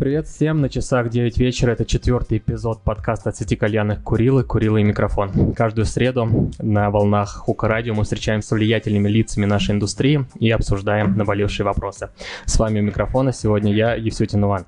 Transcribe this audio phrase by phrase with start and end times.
[0.00, 4.80] Привет всем, на часах 9 вечера, это четвертый эпизод подкаста от сети кальянных Курилы, Курилы
[4.80, 5.52] и микрофон.
[5.52, 11.18] Каждую среду на волнах Хука Радио мы встречаемся с влиятельными лицами нашей индустрии и обсуждаем
[11.18, 12.08] наболевшие вопросы.
[12.46, 14.64] С вами у микрофона сегодня я, Евсютин Иван.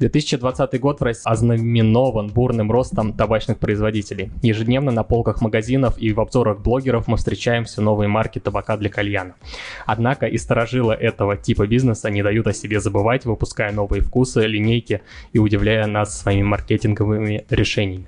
[0.00, 4.32] 2020 год в России ознаменован бурным ростом табачных производителей.
[4.42, 8.90] Ежедневно на полках магазинов и в обзорах блогеров мы встречаем все новые марки табака для
[8.90, 9.36] кальяна.
[9.86, 14.63] Однако и сторожилы этого типа бизнеса не дают о себе забывать, выпуская новые вкусы, линейки
[14.72, 18.06] и удивляя нас своими маркетинговыми решениями.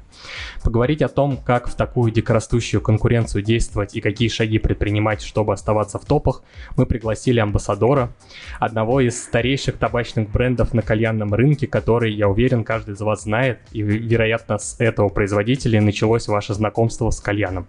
[0.63, 5.99] Поговорить о том, как в такую дикорастущую конкуренцию действовать и какие шаги предпринимать, чтобы оставаться
[5.99, 6.43] в топах,
[6.77, 8.13] мы пригласили амбассадора,
[8.59, 13.61] одного из старейших табачных брендов на кальянном рынке, который, я уверен, каждый из вас знает,
[13.73, 17.67] и, вероятно, с этого производителя началось ваше знакомство с кальяном.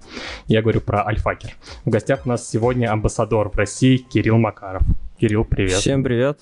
[0.48, 1.52] Я говорю про Альфакер.
[1.86, 4.84] В гостях у нас сегодня амбассадор в России Кирилл Макаров.
[5.20, 5.74] Кирилл, привет.
[5.74, 6.40] Всем привет.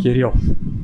[0.00, 0.32] Кирилл,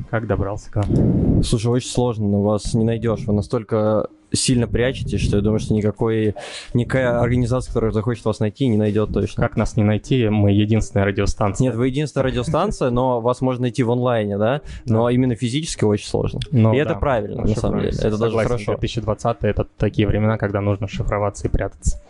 [0.09, 1.43] как добрался к нам?
[1.43, 3.25] Слушай, очень сложно, но вас не найдешь.
[3.25, 6.35] Вы настолько сильно прячетесь, что я думаю, что никакой,
[6.73, 9.43] никакая организация, которая захочет вас найти, не найдет точно.
[9.43, 10.27] Как нас не найти?
[10.29, 11.65] Мы единственная радиостанция.
[11.65, 14.61] Нет, вы единственная радиостанция, но вас можно найти в онлайне, да?
[14.85, 16.39] Но именно физически очень сложно.
[16.51, 16.83] Ну, и да.
[16.83, 17.97] это правильно, на самом деле.
[17.97, 18.71] Это даже хорошо.
[18.73, 22.01] 2020 это такие времена, когда нужно шифроваться и прятаться.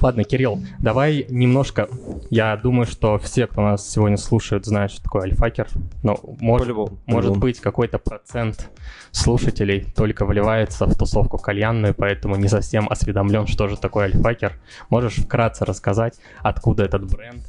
[0.00, 1.88] Ладно, Кирилл, давай немножко...
[2.30, 5.68] Я думаю, что все, кто нас сегодня слушают, знают, что такое альфакер.
[6.02, 7.40] Но может, по-любому, может по-любому.
[7.40, 8.70] быть какой-то процент
[9.10, 14.54] слушателей только вливается в тусовку кальянную, поэтому не совсем осведомлен, что же такое альфакер.
[14.88, 17.42] Можешь вкратце рассказать, откуда этот бренд,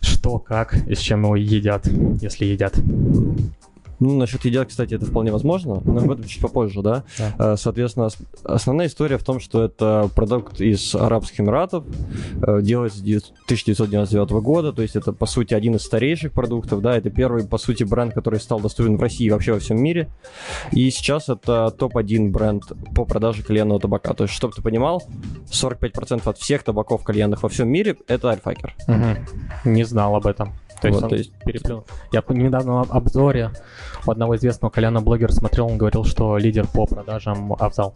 [0.00, 1.86] что, как и с чем его едят,
[2.20, 2.74] если едят?
[3.98, 7.04] Ну, насчет едят, кстати, это вполне возможно, но об этом чуть попозже, да?
[7.18, 7.34] Да.
[7.52, 11.84] Э, Соответственно, ос- основная история в том, что это продукт из Арабских Эмиратов,
[12.46, 16.82] э, делается с девят- 1999 года, то есть это, по сути, один из старейших продуктов,
[16.82, 19.82] да, это первый, по сути, бренд, который стал доступен в России и вообще во всем
[19.82, 20.08] мире,
[20.72, 25.02] и сейчас это топ-1 бренд по продаже кальянного табака, то есть, чтобы ты понимал,
[25.50, 28.74] 45% от всех табаков кальянных во всем мире— это альфакер.
[28.86, 29.16] Мгм.
[29.64, 30.52] Не знал об этом.
[30.80, 31.84] То есть Вот, он то есть- переплюнул.
[32.12, 33.50] Я по недавнем об- обзоре
[34.06, 37.94] у одного известного кальяна блогера смотрел, он говорил, что лидер по продажам Авзал.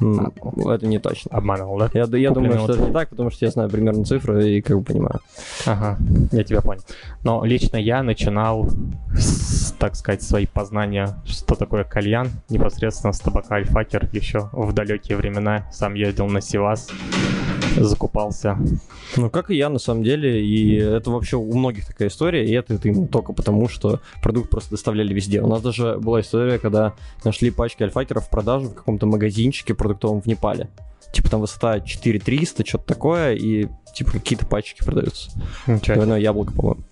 [0.00, 0.32] М,
[0.68, 1.30] Это не точно.
[1.36, 1.88] Обманывал, да?
[1.94, 4.78] Я, я думаю, что это не так, потому что я знаю примерно цифры и как
[4.78, 5.20] бы понимаю.
[5.64, 5.96] Ага,
[6.32, 6.80] я тебя понял.
[7.22, 8.68] Но лично я начинал,
[9.14, 15.16] с, так сказать, свои познания, что такое кальян, непосредственно с табака Альфакер еще в далекие
[15.16, 15.66] времена.
[15.72, 16.88] Сам ездил на Сивас,
[17.76, 18.58] закупался.
[19.16, 22.52] Ну, как и я, на самом деле, и это вообще у многих такая история, и
[22.52, 25.40] это, это именно только потому, что продукт просто доставляли везде.
[25.40, 26.94] У нас даже была история, когда
[27.24, 30.68] нашли пачки альфакеров в продаже в каком-то магазинчике продуктовом в Непале.
[31.12, 35.30] Типа там высота 4300, что-то такое, и типа какие-то пачки продаются.
[35.66, 36.84] Ничего Двойное яблоко, по-моему.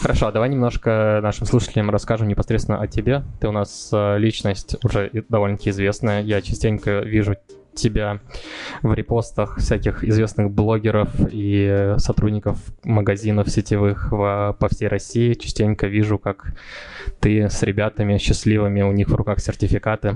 [0.00, 3.24] Хорошо, а давай немножко нашим слушателям расскажем непосредственно о тебе.
[3.40, 6.22] Ты у нас э, личность уже довольно-таки известная.
[6.22, 7.36] Я частенько вижу
[7.78, 8.20] тебя
[8.82, 15.34] в репостах всяких известных блогеров и сотрудников магазинов сетевых в- по всей России.
[15.34, 16.54] Частенько вижу, как
[17.20, 20.14] ты с ребятами счастливыми, у них в руках сертификаты.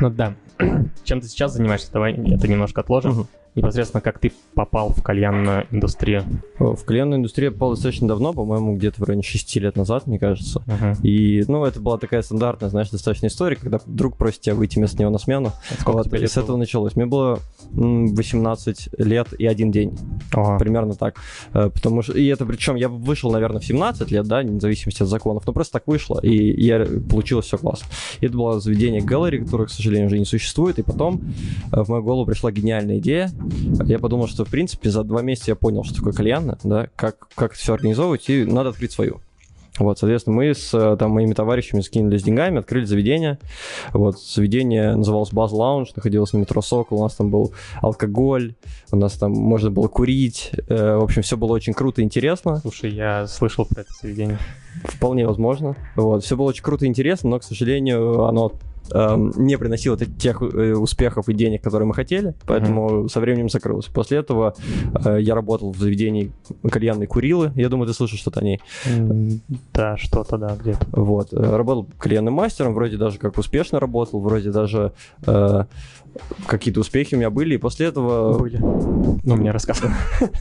[0.00, 0.34] Ну да,
[1.04, 3.12] чем ты сейчас занимаешься, давай это немножко отложим.
[3.12, 3.26] Мгм.
[3.56, 6.22] Непосредственно, как ты попал в кальянную индустрию.
[6.58, 10.18] В кальянную индустрию я попал достаточно давно, по-моему, где-то в районе 6 лет назад, мне
[10.18, 10.62] кажется.
[10.66, 10.92] Мгм.
[11.02, 14.98] И, ну, это была такая стандартная, знаешь, достаточно история, когда друг просит тебя выйти вместо
[15.00, 15.52] него на смену.
[15.80, 16.56] Сколько Вот, тебе и лет с этого было?
[16.58, 16.96] началось.
[16.96, 17.40] Мне было
[17.74, 19.98] м, 18 лет и один день.
[20.32, 20.58] Ага.
[20.58, 21.16] Примерно так.
[21.52, 25.02] Э, Потому что, и это причем я вышел, наверное, в 17 лет, да, вне зависимости
[25.02, 27.86] от законов, но просто так вышло, и я получилось все классно.
[28.20, 31.22] И это было заведение Gallery, которое, к сожалению, уже не существует, и потом
[31.72, 33.30] э, в мою голову пришла гениальная идея.
[33.84, 37.28] Я подумал, что, в принципе, за два месяца я понял, что такое кальянно, да, как,
[37.34, 39.20] как все организовывать, и надо открыть свою.
[39.78, 43.38] Вот, соответственно, мы с э, там, моими товарищами скинулись деньгами, открыли заведение.
[43.92, 47.00] Вот, заведение называлось Баз Лаунж, находилось на метро Сокол.
[47.00, 47.52] У нас там был
[47.82, 48.54] алкоголь,
[48.90, 50.52] у нас там можно было курить.
[50.68, 52.58] Э, в общем, все было очень круто и интересно.
[52.58, 54.38] Слушай, я слышал про это заведение.
[54.84, 55.76] Вполне возможно.
[55.94, 58.52] Вот, все было очень круто и интересно, но, к сожалению, оно
[58.92, 63.48] эм, не приносило т- тех э, успехов и денег, которые мы хотели, поэтому со временем
[63.48, 63.86] закрылось.
[63.86, 64.54] После этого
[65.04, 66.32] э, я работал в заведении
[66.70, 67.52] кальянной Курилы.
[67.56, 68.60] Я думаю, ты слышал что-то о ней.
[68.86, 69.40] М,
[69.72, 70.86] Да, что-то, да, где-то.
[70.92, 71.32] Вот.
[71.32, 74.92] э, Работал кальянным мастером, вроде даже как успешно работал, вроде даже
[75.26, 75.64] э,
[76.46, 78.38] какие-то успехи у меня были, и после этого...
[78.38, 78.58] Были.
[78.58, 79.94] Ну, мне рассказывали.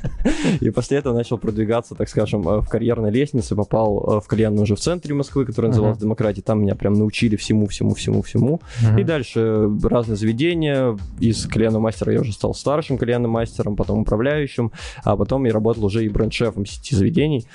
[0.62, 4.64] И после этого начал продвигаться, так скажем, э, в карьерной лестнице, попал э, в кальянную
[4.64, 5.98] уже в центре Москвы, которая называлась.
[5.98, 6.42] «Демократия».
[6.42, 8.62] Там меня прям научили всему, всему, всему, всему.
[8.98, 10.98] И дальше разные заведения.
[11.20, 14.72] Из кальянного мастера я уже стал старшим кальянным мастером, потом управляющим,
[15.04, 17.46] а потом я работал уже и бренд-шефом сети заведений.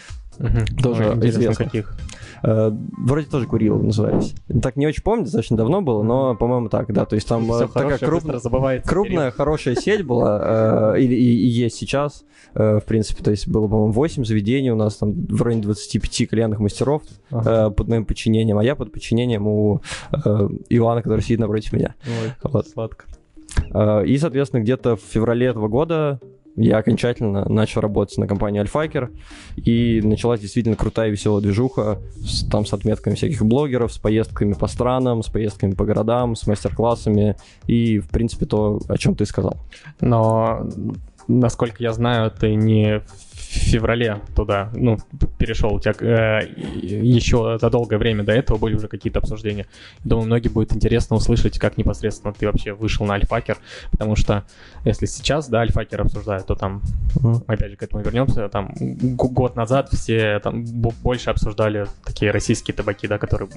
[0.83, 1.65] Тоже Ну, интересно, известно.
[1.65, 1.95] каких.
[2.43, 4.35] Э, вроде тоже Курилов назывались.
[4.63, 7.05] Так не очень помню, достаточно давно было, но, по-моему, так, да.
[7.05, 11.47] То есть там Всё э, такая крупная, крупная, хорошая сеть была, э, и, и- и
[11.47, 13.23] есть сейчас, э, в принципе.
[13.23, 17.69] То есть было, по-моему, 8 заведений у нас, там в районе 25 кальянных мастеров Ага.
[17.69, 19.81] э, под моим подчинением, а я под подчинением у
[20.13, 21.95] э, Ивана, который сидит напротив меня.
[22.07, 22.67] Ой, Вот.
[22.69, 23.05] сладко.
[23.75, 26.21] Э, И, соответственно, где-то в феврале этого года
[26.57, 29.11] я окончательно начал работать на компании Альфакер,
[29.57, 34.67] и началась действительно крутая веселая движуха, с- там с отметками всяких блогеров, с поездками по
[34.67, 37.37] странам, с поездками по городам, с мастер-классами,
[37.67, 39.57] и, в принципе, то, о чем ты сказал.
[40.01, 40.69] Но,
[41.29, 43.03] насколько я знаю, ты не
[43.53, 44.99] феврале туда, ну,
[45.39, 45.75] перешел.
[45.75, 46.47] У тебя э,
[46.83, 49.67] еще за долгое время до этого были уже какие-то обсуждения.
[50.05, 53.59] Думаю, многим будет интересно услышать, как непосредственно ты вообще вышел на Альфакер,
[53.91, 54.45] потому что
[54.85, 56.83] если сейчас, да, Альфакер обсуждают, то там,
[57.47, 62.75] опять же, к этому вернемся, там год назад все там бо- больше обсуждали такие российские
[62.75, 63.49] табаки, да, которые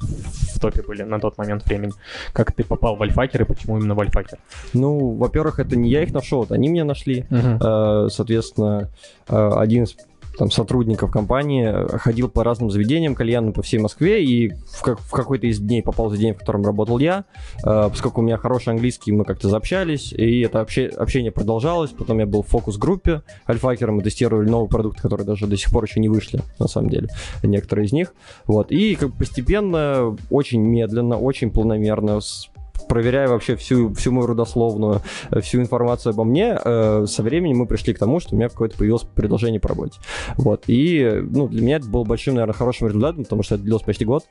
[0.00, 1.92] в топе были на тот момент времени.
[2.32, 4.38] Как ты попал в Альфакер и почему именно в Альфакер?
[4.72, 7.26] Ну, во-первых, это не я их нашел, это они меня нашли.
[7.30, 8.88] Э, Соответственно,
[9.28, 9.96] э, один из
[10.38, 15.10] там, сотрудников компании ходил по разным заведениям кальянным по всей Москве, и в, как- в
[15.10, 17.26] какой-то из дней попал в заведение, в котором работал я.
[17.66, 21.90] Э, Поскольку у меня хороший английский, мы как-то заобщались, и это обще- общение продолжалось.
[21.90, 25.84] Потом я был в фокус-группе Альфакера, мы тестировали новые продукты, которые даже до сих пор
[25.84, 27.08] еще не вышли, на самом деле,
[27.42, 28.14] некоторые из них.
[28.46, 28.72] Вот.
[28.72, 32.48] И как постепенно, очень медленно, очень планомерно, с-
[32.88, 37.66] проверяя вообще всю, всю мою родословную, э, всю информацию обо мне, э, со временем мы
[37.66, 40.00] пришли к тому, что у меня какое-то появилось предложение по работе.
[40.36, 40.64] Вот.
[40.66, 44.04] И, ну, для меня это было большим, наверное, хорошим результатом, потому что это длилось почти
[44.04, 44.24] год.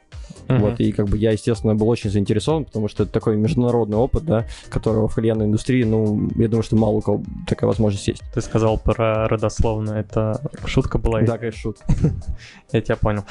[0.47, 0.61] Мгм.
[0.61, 0.79] Вот.
[0.79, 4.45] И, как бы, я, естественно, был очень заинтересован, потому что это такой международный опыт, да,
[4.69, 8.21] которого в кальянной индустрии, ну, я думаю, что мало у кого такая возможность есть.
[8.33, 11.21] Ты сказал про родословно, это шутка была?
[11.21, 11.77] Да, конечно, шут.
[12.71, 13.23] Я тебя понял.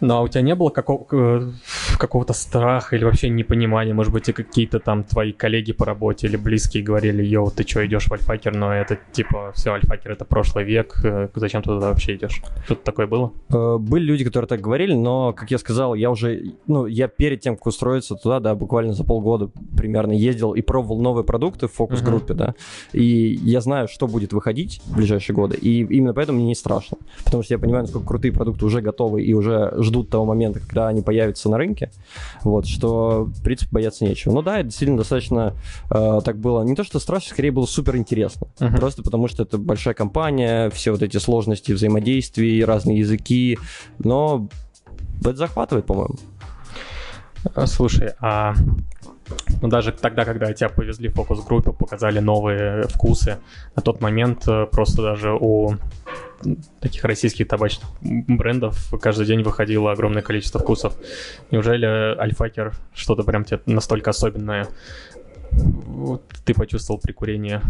[0.00, 1.50] Но у тебя не было э,
[1.98, 3.94] какого-то страха или вообще непонимания?
[3.94, 8.06] Может быть, какие-то там твои коллеги по работе или близкие говорили, йоу, ты что, идешь
[8.06, 12.16] в Альфакер, но это типа, все, Альфакер это прошлый век, э, зачем ты туда вообще
[12.16, 12.42] идешь?
[12.64, 13.32] Что-то такое было?
[13.52, 17.40] Э, Были люди, которые так говорили, но, как я сказал, я уже, ну, я перед
[17.40, 21.72] тем, как устроиться туда, да, буквально за полгода примерно ездил и пробовал новые продукты в
[21.72, 22.54] фокус-группе, да,
[22.92, 26.98] и я знаю, что будет выходить в ближайшие годы, и именно поэтому мне не страшно,
[27.24, 30.88] потому что я понимаю, насколько крутые продукты уже готовы и уже ждут того момента, когда
[30.88, 31.90] они появятся на рынке,
[32.42, 34.27] вот, что, в принципе, бояться нечего.
[34.32, 35.54] Ну да, это действительно достаточно
[35.90, 38.76] э, так было, не то что страшно, скорее было супер интересно, Мгм.
[38.76, 43.58] Просто потому что это большая компания, все вот эти сложности взаимодействий, разные языки,
[43.98, 44.48] но
[45.20, 46.16] это захватывает, по-моему.
[47.66, 48.54] Слушай, а
[49.60, 53.38] ну, даже тогда, когда тебя повезли в фокус-группу, показали новые вкусы,
[53.76, 55.74] на тот момент э, просто даже у
[56.80, 60.94] таких российских табачных брендов каждый день выходило огромное количество вкусов.
[61.50, 64.68] Неужели Альфакер что-то прям тебе настолько особенное
[65.50, 67.60] вот ты почувствовал при курении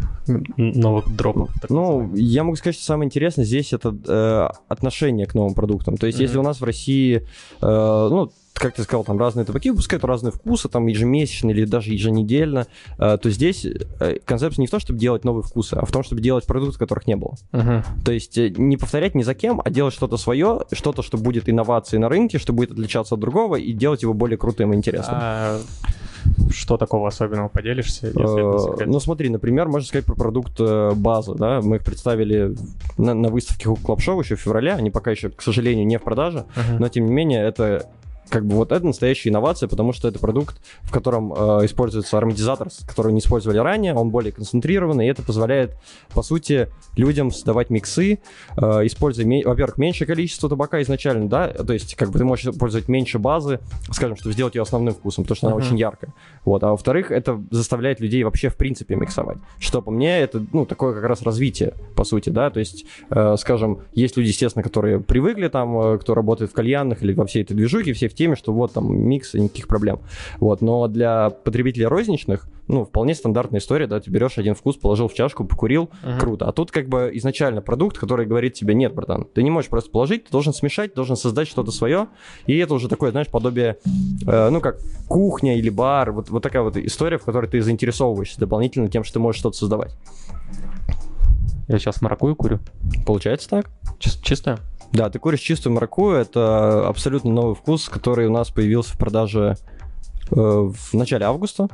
[0.57, 1.51] новых дропов?
[1.69, 2.19] Ну, называемых?
[2.19, 5.97] я могу сказать, что самое интересное здесь это э, отношение к новым продуктам.
[5.97, 6.45] То есть, если Мгм.
[6.45, 7.23] у нас в России, э,
[7.61, 12.67] ну, как ты сказал, там разные табаки выпускают разные вкусы, там ежемесячно или даже еженедельно,
[12.99, 16.03] э, то здесь э, концепция не в том, чтобы делать новые вкусы, а в том,
[16.03, 17.35] чтобы делать продукты, которых не было.
[17.53, 17.85] Мгм.
[18.05, 21.49] То есть э, не повторять ни за кем, а делать что-то свое, что-то, что будет
[21.49, 25.17] инновацией на рынке, что будет отличаться от другого, и делать его более крутым и интересным.
[25.19, 25.61] А
[26.51, 28.85] что такого особенного поделишься, если?
[28.85, 30.61] Ну, смотри, например, можно сказать про продукт
[30.97, 32.55] базы, да, мы их представили
[32.97, 35.99] на, на выставке Hook Club Show еще в феврале, они пока еще, к сожалению, не
[35.99, 36.81] в продаже, Мгм.
[36.81, 37.89] но тем не менее это
[38.31, 42.69] как бы вот это настоящая инновация, потому что это продукт, в котором э, используется ароматизатор,
[42.87, 45.77] который не использовали ранее, он более концентрированный, и это позволяет,
[46.15, 48.19] по сути, людям создавать миксы,
[48.57, 52.89] э, используя, во-первых, меньшее количество табака изначально, да, то есть как бы ты можешь использовать
[52.89, 53.61] меньше базы,
[53.93, 55.65] скажем, чтобы сделать ее основным вкусом, потому что она Мгм.
[55.67, 56.13] очень яркая.
[56.49, 60.65] Вот, а во-вторых, это заставляет людей вообще в принципе миксовать, что по мне это, ну,
[60.65, 64.99] такое как раз развитие, по сути, да, то есть, э, скажем, есть люди, естественно, которые
[64.99, 68.35] привыкли там, э, кто работает в кальянных или во всей этой движухе, все в теме,
[68.35, 70.01] что вот там микс и никаких проблем.
[70.41, 75.09] Вот, но для потребителей розничных, ну, вполне стандартная история, да, ты берешь один вкус, положил
[75.09, 76.19] в чашку, покурил, Мгм.
[76.21, 76.47] круто.
[76.47, 79.91] А тут как бы изначально продукт, который говорит тебе, нет, братан, ты не можешь просто
[79.91, 82.09] положить, ты должен смешать, должен создать что-то свое,
[82.47, 83.79] и это уже такое, знаешь, подобие,
[84.27, 88.39] э, ну, как кухня или бар, вот, вот такая вот история, в которой ты заинтересовываешься
[88.39, 89.97] дополнительно тем, что ты можешь что-то создавать.
[91.69, 92.61] Я сейчас маракую курю.
[93.07, 93.71] Получается так?
[93.99, 94.59] Чис- чистая?
[94.93, 99.57] Да, ты куришь чистую маракую, это абсолютно новый вкус, который у нас появился в продаже
[100.31, 101.69] э, в начале августа.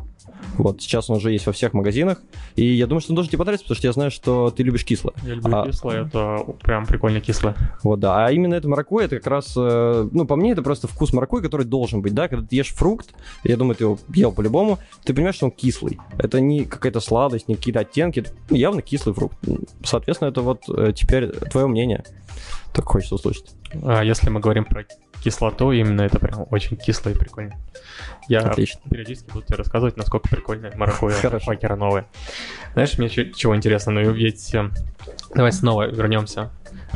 [0.56, 2.22] Вот, сейчас он уже есть во всех магазинах.
[2.56, 4.84] И я думаю, что он должен тебе понравиться, потому что я знаю, что ты любишь
[4.84, 5.14] кислое.
[5.22, 7.54] Я люблю А- кислое, это прям прикольно кислое.
[7.82, 8.26] Вот, да.
[8.26, 11.42] А именно это маракуйя, это как раз, э, ну, по мне, это просто вкус маракуйи,
[11.42, 12.28] который должен быть, да.
[12.28, 15.98] Когда ты ешь фрукт, я думаю, ты его ел по-любому, ты понимаешь, что он кислый.
[16.18, 19.36] Это не какая-то сладость, не какие-то оттенки, это ну, явно кислый фрукт.
[19.82, 22.04] Соответственно, это вот э, теперь твое мнение.
[22.72, 23.54] Так хочется услышать.
[23.82, 24.84] А если мы говорим про
[25.24, 27.54] кислоту, именно это прям очень кисло и прикольно.
[28.28, 28.80] Я Отлично.
[28.90, 32.06] периодически буду тебе рассказывать, насколько прикольно маракуйя факера новые.
[32.74, 34.70] Знаешь, мне чего интересно, ну ведь э,
[35.34, 36.50] давай снова вернемся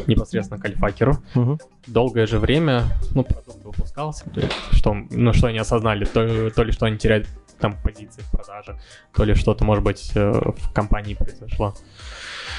[0.06, 1.18] непосредственно к альфакеру.
[1.34, 1.58] Мгм.
[1.86, 6.62] Долгое же время, ну, продукт выпускался, то есть, что, ну, что они осознали, то, то
[6.62, 7.26] ли что они теряют
[7.58, 8.78] там позиции в продаже,
[9.14, 11.74] то ли что-то, может быть, э, в компании произошло.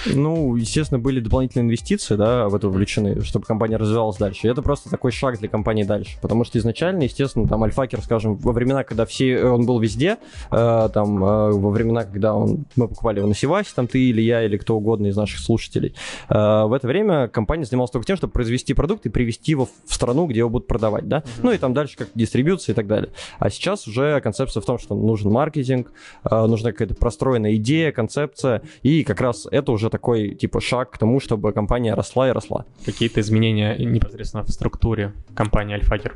[0.05, 4.47] Ну, естественно, были дополнительные инвестиции, да, в это вовлечены, чтобы компания развивалась дальше.
[4.47, 6.17] И это просто такой шаг для компании дальше.
[6.21, 10.17] Потому что изначально, естественно, там Альфакер, скажем, во времена, когда все, он был везде,
[10.51, 14.21] э, там, э, во времена, когда он, мы покупали его на Севасе, там ты или
[14.21, 15.93] я, или кто угодно из наших слушателей,
[16.29, 19.93] э, в это время компания занималась только тем, чтобы произвести продукт и привести его в
[19.93, 23.11] страну, где его будут продавать, да, ну и там дальше как дистрибьюция и так далее.
[23.39, 25.91] А сейчас уже концепция в том, что нужен маркетинг,
[26.29, 30.97] э, нужна какая-то простроенная идея, концепция, и как раз это уже такой, типа, шаг к
[30.97, 32.65] тому, чтобы компания росла и росла.
[32.85, 36.15] Какие-то изменения непосредственно в структуре компании Альфакер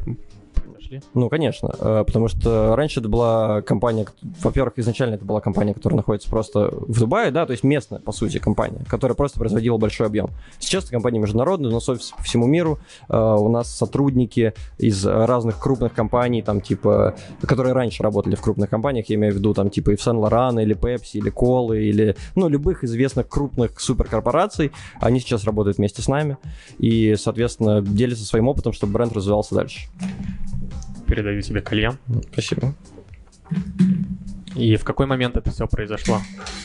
[0.94, 1.12] произошли?
[1.14, 4.06] Ну, конечно, э, потому что раньше это была компания,
[4.42, 8.12] во-первых, изначально это была компания, которая находится просто в Дубае, да, то есть местная, по
[8.12, 10.30] сути, компания, которая просто производила большой объем.
[10.60, 15.06] Сейчас это компания международная, у нас офис по всему миру, э, у нас сотрудники из
[15.06, 19.54] разных крупных компаний, там, типа, которые раньше работали в крупных компаниях, я имею в виду,
[19.54, 24.72] там, типа, и в Сен-Лоран, или Пепси, или Колы, или, ну, любых известных крупных суперкорпораций,
[25.00, 26.38] они сейчас работают вместе с нами
[26.78, 29.88] и, соответственно, делятся своим опытом, чтобы бренд развивался дальше.
[31.14, 32.00] Передаю тебе кальян.
[32.32, 32.74] Спасибо.
[34.56, 36.20] И в какой момент это все произошло?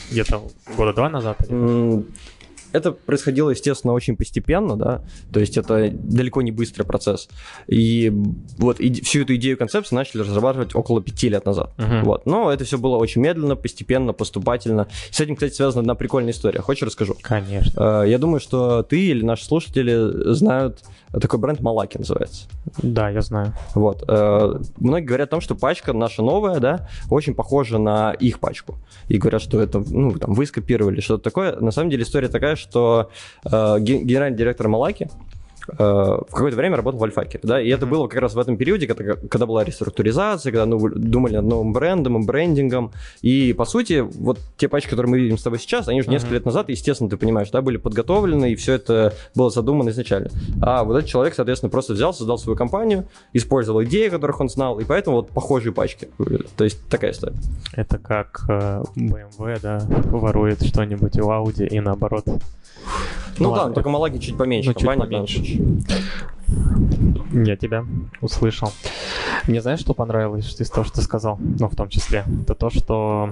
[0.09, 0.41] Где-то
[0.75, 1.37] года два назад?
[1.47, 2.03] или-
[2.71, 7.27] Это происходило, естественно, очень постепенно, да, то есть это далеко не быстрый процесс.
[7.67, 8.11] И
[8.57, 11.71] вот иде- всю эту идею концепции начали разрабатывать около пяти лет назад.
[11.77, 12.03] Мгм.
[12.03, 12.25] Вот.
[12.25, 14.87] Но это все было очень медленно, постепенно, поступательно.
[15.11, 16.61] С этим, кстати, связана одна прикольная история.
[16.61, 17.15] Хочешь, расскажу?
[17.21, 18.03] Конечно.
[18.03, 20.79] Э, Я думаю, что ты или наши слушатели знают
[21.11, 22.45] такой бренд Малаки называется.
[22.83, 23.53] Да, я знаю.
[23.73, 24.03] Вот.
[24.07, 28.77] э, Многие говорят о том, что пачка наша новая, да, очень похожа на их пачку.
[29.07, 31.55] И говорят, что это, ну, там, вы скопировали, что-то такое.
[31.59, 33.09] На самом деле история такая, что
[33.45, 35.07] э, ге- генеральный директор Малаки
[35.77, 38.87] в какое-то время работал в Альфакере, да, и это было как раз в этом периоде,
[38.87, 43.99] когда, когда была реструктуризация, когда ну, думали над новым брендом и брендингом, и, по сути,
[44.01, 47.09] вот те пачки, которые мы видим с тобой сейчас, они уже несколько лет назад, естественно,
[47.09, 50.29] ты понимаешь, да, были подготовлены, и все это было задумано изначально.
[50.61, 54.79] А вот этот человек, соответственно, просто взял, создал свою компанию, использовал идеи, которых он знал,
[54.79, 56.09] и поэтому вот похожие пачки.
[56.57, 57.35] То есть такая история.
[57.73, 62.25] Это как э, BMW, да, ворует что-нибудь у Audi и наоборот.
[63.37, 63.69] Ну, ладно.
[63.69, 64.69] да, только Малаги чуть поменьше.
[64.69, 65.43] Ну, чуть компания поменьше.
[67.33, 67.85] Я тебя
[68.21, 68.71] услышал.
[69.47, 71.37] Мне знаешь, что понравилось из того, что ты сказал?
[71.39, 72.23] Ну, в том числе.
[72.43, 73.29] Это то, что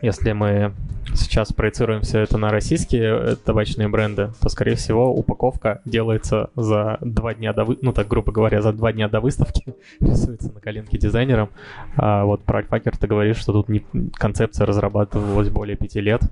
[0.00, 0.72] если мы
[1.14, 6.98] сейчас проецируем все это на российские э, табачные бренды, то, скорее всего, упаковка делается за
[7.00, 9.64] два дня до, вы- ну так грубо говоря, за два дня до выставки,
[10.00, 11.48] рисуется на коленке дизайнером.
[11.96, 16.22] А вот про Альфакер ты говоришь, что тут не, концепция разрабатывалась более пяти лет.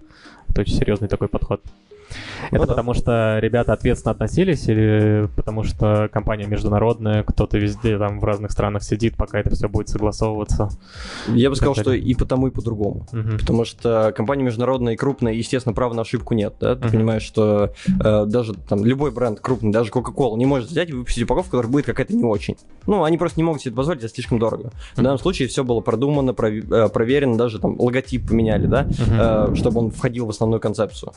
[0.49, 1.61] Это очень серьезный такой подход.
[2.53, 2.73] Ну Это да.
[2.73, 8.53] потому что ребята ответственно относились или потому что компания международная, кто-то везде там в разных
[8.53, 10.69] странах сидит, пока это все будет согласовываться?
[11.29, 13.07] Я бы сказал, что и потому, и по-другому.
[13.13, 13.39] Мгм.
[13.39, 16.55] Потому что компания международная и крупная, естественно, права на ошибку нет.
[16.61, 16.77] Да?
[16.77, 16.91] Ты Мгм.
[16.93, 17.73] понимаешь, что
[18.05, 21.71] э, даже там любой бренд крупный, даже Coca-Cola, не может взять и выпустить упаковку, которая
[21.73, 22.57] будет какая-то не очень.
[22.87, 24.71] Ну, они просто не могут себе это позволить, это слишком дорого.
[24.95, 28.93] В данном случае все было продумано, э, проверено, даже там логотип поменяли, да, Мгм.
[29.19, 31.13] э, чтобы он входил в основную концепцию.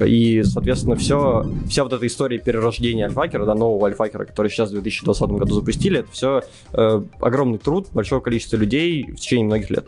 [0.00, 0.11] И,
[0.44, 5.22] соответственно, все, вся вот эта история перерождения Альфакера, да, нового Альфакера, который сейчас в 2020
[5.30, 6.42] году запустили, это все
[7.20, 9.86] огромный труд большого количества людей в течение многих лет.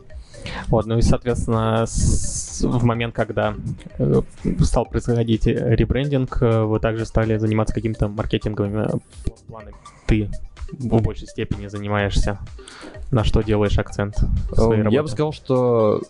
[0.68, 3.54] Вот, ну и, соответственно, с- в момент, когда
[3.98, 4.20] э,
[4.60, 9.74] стал происходить э, ребрендинг, э, вы также стали заниматься какими-то маркетинговыми э, планами.
[10.06, 10.28] Ты
[10.78, 12.38] в большей степени занимаешься.
[13.10, 14.16] На что делаешь акцент
[14.56, 16.00] Эм, Я бы сказал, что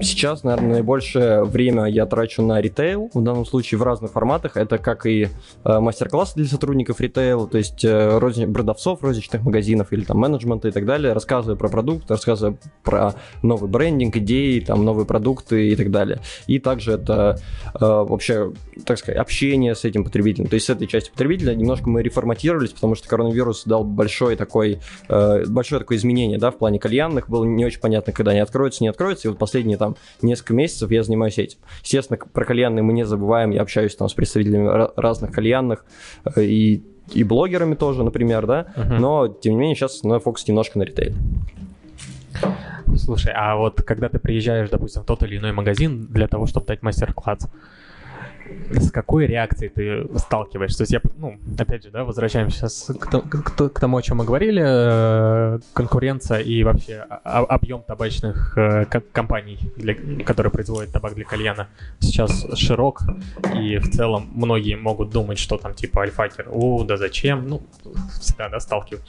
[0.00, 4.56] Сейчас, наверное, наибольшее время я трачу на ритейл, в данном случае в разных форматах.
[4.56, 5.28] Это как и
[5.64, 8.44] э, мастер-классы для сотрудников ритейла, то есть э, розни...
[8.46, 13.70] продавцов розничных магазинов или там менеджмента и так далее, рассказывая про продукт, рассказывая про новый
[13.70, 16.20] брендинг, идеи, там новые продукты и так далее.
[16.46, 17.38] И также это
[17.74, 18.52] э, вообще,
[18.84, 20.48] так сказать, общение с этим потребителем.
[20.48, 24.80] То есть с этой частью потребителя немножко мы реформатировались, потому что коронавирус дал большой такой,
[25.08, 27.28] э, большое такое изменение, да, в плане кальянных.
[27.28, 29.28] Было не очень понятно, когда они откроются, не откроются.
[29.28, 31.58] И вот последние там несколько месяцев я занимаюсь этим.
[31.82, 33.50] Естественно, про кальянные мы не забываем.
[33.50, 35.84] Я общаюсь там с представителями разных кальянных
[36.36, 36.82] э, и
[37.12, 38.98] и блогерами тоже, например, да, uh-huh.
[38.98, 41.16] но тем не менее сейчас на фокус немножко на ритейле.
[42.96, 46.66] Слушай, а вот когда ты приезжаешь, допустим, в тот или иной магазин для того, чтобы
[46.66, 47.50] дать мастер-класс,
[48.70, 50.78] с какой реакцией ты сталкиваешься?
[50.78, 54.18] То есть я, ну, опять же, да, возвращаемся сейчас к, к, к тому, о чем
[54.18, 59.94] мы говорили, э, конкуренция и вообще объем табачных э, компаний, для,
[60.24, 61.68] которые производят табак для кальяна,
[62.00, 63.02] сейчас широк,
[63.54, 67.62] и в целом многие могут думать, что там типа альфакер, о, да зачем, ну,
[68.20, 69.04] всегда, да, сталкиваюсь.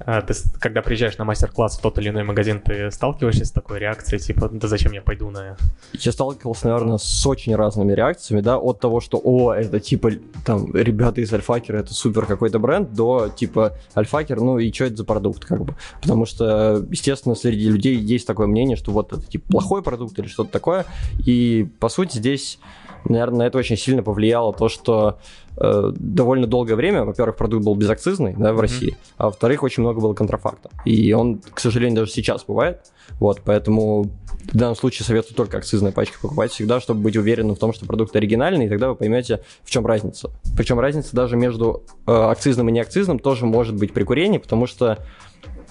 [0.00, 3.78] А ты, когда приезжаешь на мастер-класс в тот или иной магазин, ты сталкиваешься с такой
[3.78, 5.56] реакцией, типа, да зачем я пойду на...
[5.92, 10.10] Я сталкивался, наверное, с очень разными реакциями, да, от того, что, о, это типа,
[10.44, 14.96] там, ребята из Альфакера, это супер какой-то бренд, до, типа, Альфакер, ну и что это
[14.96, 15.74] за продукт, как бы.
[16.02, 20.26] Потому что, естественно, среди людей есть такое мнение, что вот это, типа, плохой продукт или
[20.26, 20.86] что-то такое,
[21.24, 22.58] и, по сути, здесь
[23.04, 25.18] наверное, на это очень сильно повлияло то, что
[25.56, 28.60] э, довольно долгое время, во-первых, продукт был безакцизный да, в mm-hmm.
[28.60, 30.70] России, а во-вторых, очень много было контрафакта.
[30.84, 32.80] И он, к сожалению, даже сейчас бывает.
[33.20, 34.04] Вот, поэтому
[34.52, 37.86] в данном случае советую только акцизные пачки покупать всегда, чтобы быть уверенным в том, что
[37.86, 40.30] продукт оригинальный, и тогда вы поймете, в чем разница.
[40.56, 44.98] Причем разница даже между э, акцизным и неакцизным тоже может быть при курении, потому что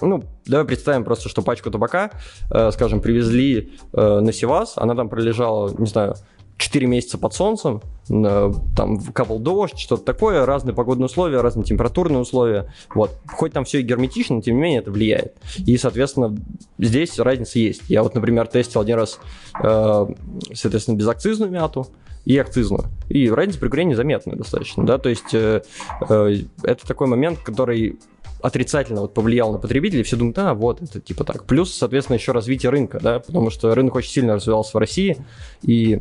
[0.00, 2.10] ну, давай представим просто, что пачку табака,
[2.50, 6.16] э, скажем, привезли э, на Севас, она там пролежала, не знаю,
[6.56, 12.72] 4 месяца под солнцем, там капал дождь, что-то такое, разные погодные условия, разные температурные условия.
[12.94, 13.10] Вот.
[13.26, 15.34] Хоть там все и герметично, но тем не менее это влияет.
[15.58, 16.36] И, соответственно,
[16.78, 17.82] здесь разница есть.
[17.88, 19.18] Я вот, например, тестил один раз,
[19.62, 20.06] э,
[20.52, 21.88] соответственно, безакцизную мяту,
[22.24, 22.86] и акцизную.
[23.08, 25.62] И разница при курении заметная достаточно, да, то есть э,
[26.08, 27.98] э, это такой момент, который
[28.44, 31.44] отрицательно вот повлиял на потребителей, все думают, а, вот, это типа так.
[31.44, 35.16] Плюс, соответственно, еще развитие рынка, да, потому что рынок очень сильно развивался в России,
[35.62, 36.00] и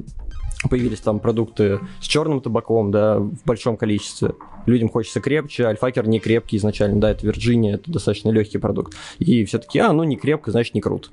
[0.69, 4.33] появились там продукты с черным табаком, да, в большом количестве.
[4.65, 8.95] Людям хочется крепче, альфакер не крепкий изначально, да, это Вирджиния, это достаточно легкий продукт.
[9.19, 11.11] И все таки а, ну не крепко, значит не крут.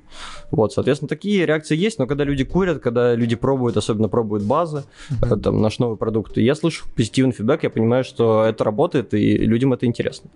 [0.51, 4.83] Вот, соответственно, такие реакции есть, но когда люди курят, когда люди пробуют, особенно пробуют базы,
[5.09, 5.39] mm-hmm.
[5.41, 9.73] там, наш новый продукт, я слышу позитивный фидбэк, я понимаю, что это работает, и людям
[9.73, 10.29] это интересно.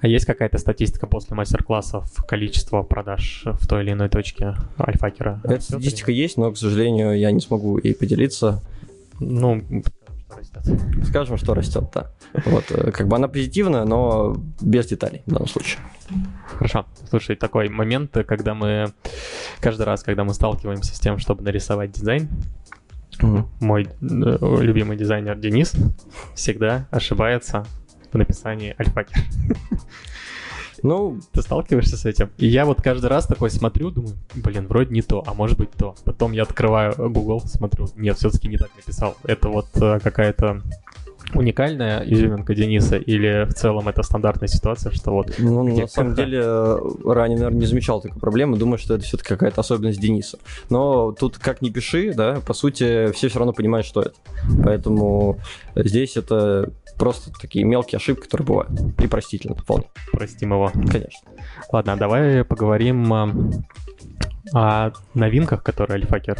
[0.00, 5.40] А есть какая-то статистика после мастер-классов количества продаж в той или иной точке альфакера?
[5.44, 8.62] Эта статистика есть, но, к сожалению, я не смогу ей поделиться.
[9.18, 9.62] Ну.
[11.04, 12.12] Скажем, что растет, да.
[12.44, 15.80] Вот, э, как бы она позитивная, но без деталей в данном случае.
[16.46, 16.86] Хорошо.
[17.08, 18.92] Слушай, такой момент, когда мы
[19.60, 22.28] каждый раз, когда мы сталкиваемся с тем, чтобы нарисовать дизайн,
[23.22, 23.48] угу.
[23.60, 25.74] мой э, любимый дизайнер Денис
[26.34, 27.66] всегда ошибается
[28.12, 29.22] в написании альфакер.
[30.82, 32.30] Ну, ты сталкиваешься с этим.
[32.38, 35.72] И я вот каждый раз такой смотрю, думаю, блин, вроде не то, а может быть
[35.72, 35.96] то.
[36.04, 39.16] Потом я открываю Google, смотрю, нет, все-таки не так написал.
[39.24, 40.62] Это вот э, какая-то
[41.34, 45.34] уникальная изюминка Дениса или в целом это стандартная ситуация, что вот...
[45.38, 46.42] Ну, на самом деле,
[47.04, 50.38] ранее, наверное, не замечал такой проблемы, думаю, что это все-таки какая-то особенность Дениса.
[50.70, 54.14] Но тут как ни пиши, да, по сути, все все равно понимают, что это.
[54.64, 55.38] Поэтому
[55.74, 58.70] здесь это просто такие мелкие ошибки, которые бывают.
[58.98, 59.84] И простительно вполне.
[60.12, 60.70] Простим его.
[60.74, 61.28] Конечно.
[61.70, 63.30] Ладно, давай поговорим а,
[64.52, 66.38] о новинках, которые Альфакер.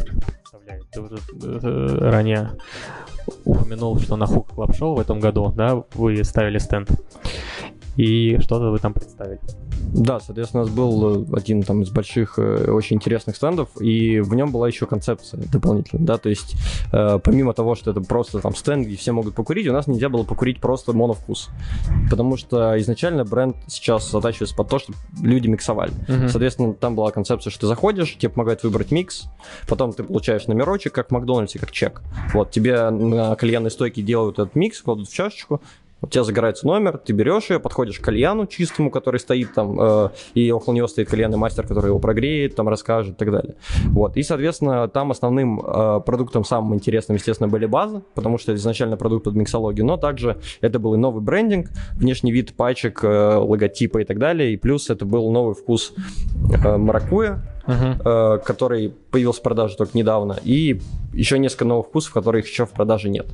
[0.91, 2.51] Ты уже э, ранее
[3.45, 6.89] упомянул, что на Hook Club Show в этом году, да, вы ставили стенд.
[7.99, 9.41] И что-то вы там представили.
[9.93, 14.21] Да, соответственно, у нас был э, один там из больших э, очень интересных стендов, и
[14.21, 16.55] в нем была еще концепция дополнительная, да, то есть
[16.93, 20.07] э, помимо того, что это просто там стенд, где все могут покурить, у нас нельзя
[20.07, 21.49] было покурить просто моновкус,
[22.09, 25.91] потому что изначально бренд сейчас затачивается под то, чтобы люди миксовали.
[26.07, 26.29] Uh-huh.
[26.29, 29.25] Соответственно, там была концепция, что ты заходишь, тебе помогает выбрать микс,
[29.67, 32.01] потом ты получаешь номерочек, как в Макдональдсе, как чек.
[32.33, 35.61] Вот, тебе на кальянной стойке делают этот микс, кладут в чашечку,
[36.01, 40.09] У тебя загорается номер, ты берешь ее, подходишь к кальяну чистому, который стоит там, э,
[40.33, 43.55] и около него стоит кальянный мастер, который его прогреет, там расскажет и так далее.
[43.87, 44.15] Вот.
[44.15, 48.95] И, соответственно, там основным э, продуктом самым интересным, естественно, были базы, потому что это изначально
[48.95, 53.99] продукт под миксологию, но также это был и новый брендинг, внешний вид пачек, э, логотипа
[53.99, 55.93] и так далее, и плюс это был новый вкус
[56.53, 58.37] э, маракуя, uh-huh.
[58.37, 60.79] э, который появился в продаже только недавно, и
[61.13, 63.27] еще несколько новых вкусов, которых еще в продаже нет.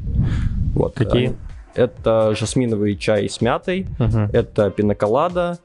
[0.73, 0.95] Вот.
[0.95, 1.35] Какие?
[1.75, 4.29] Это жасминовый чай с мятой, uh-huh.
[4.33, 5.59] это пиноколада,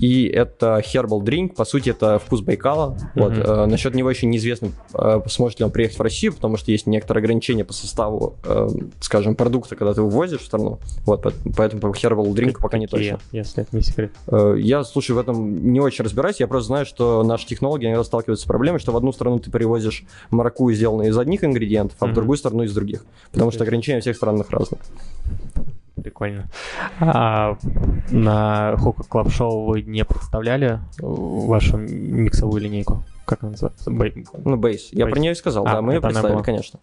[0.00, 2.96] и это Herbal Drink, по сути, это вкус Байкала.
[2.96, 3.06] Mm-hmm.
[3.16, 3.32] Вот.
[3.36, 6.86] Э, насчет него еще неизвестно, э, сможет ли он приехать в Россию, потому что есть
[6.86, 8.68] некоторые ограничения по составу, э,
[9.00, 10.78] скажем, продукта, когда ты его возишь в страну.
[11.04, 13.20] Вот, поэтому по Herbal Drink пока не точно.
[13.30, 14.12] если это не секрет?
[14.26, 18.02] Э, я, слушай, в этом не очень разбираюсь, я просто знаю, что наши технологии иногда
[18.04, 22.06] сталкиваются с проблемой, что в одну страну ты привозишь маракую, сделанную из одних ингредиентов, а
[22.06, 22.10] mm-hmm.
[22.10, 24.80] в другую страну из других, потому что ограничения всех странах разные.
[26.02, 26.48] Прикольно.
[27.00, 27.56] А
[28.10, 33.02] на Hookah Club Show вы не представляли вашу миксовую линейку?
[33.30, 33.90] Как она называется?
[33.90, 34.24] Бей...
[34.44, 34.88] Ну, бейс.
[34.90, 36.80] Я про нее и сказал, а, да, мы ее представили, конечно.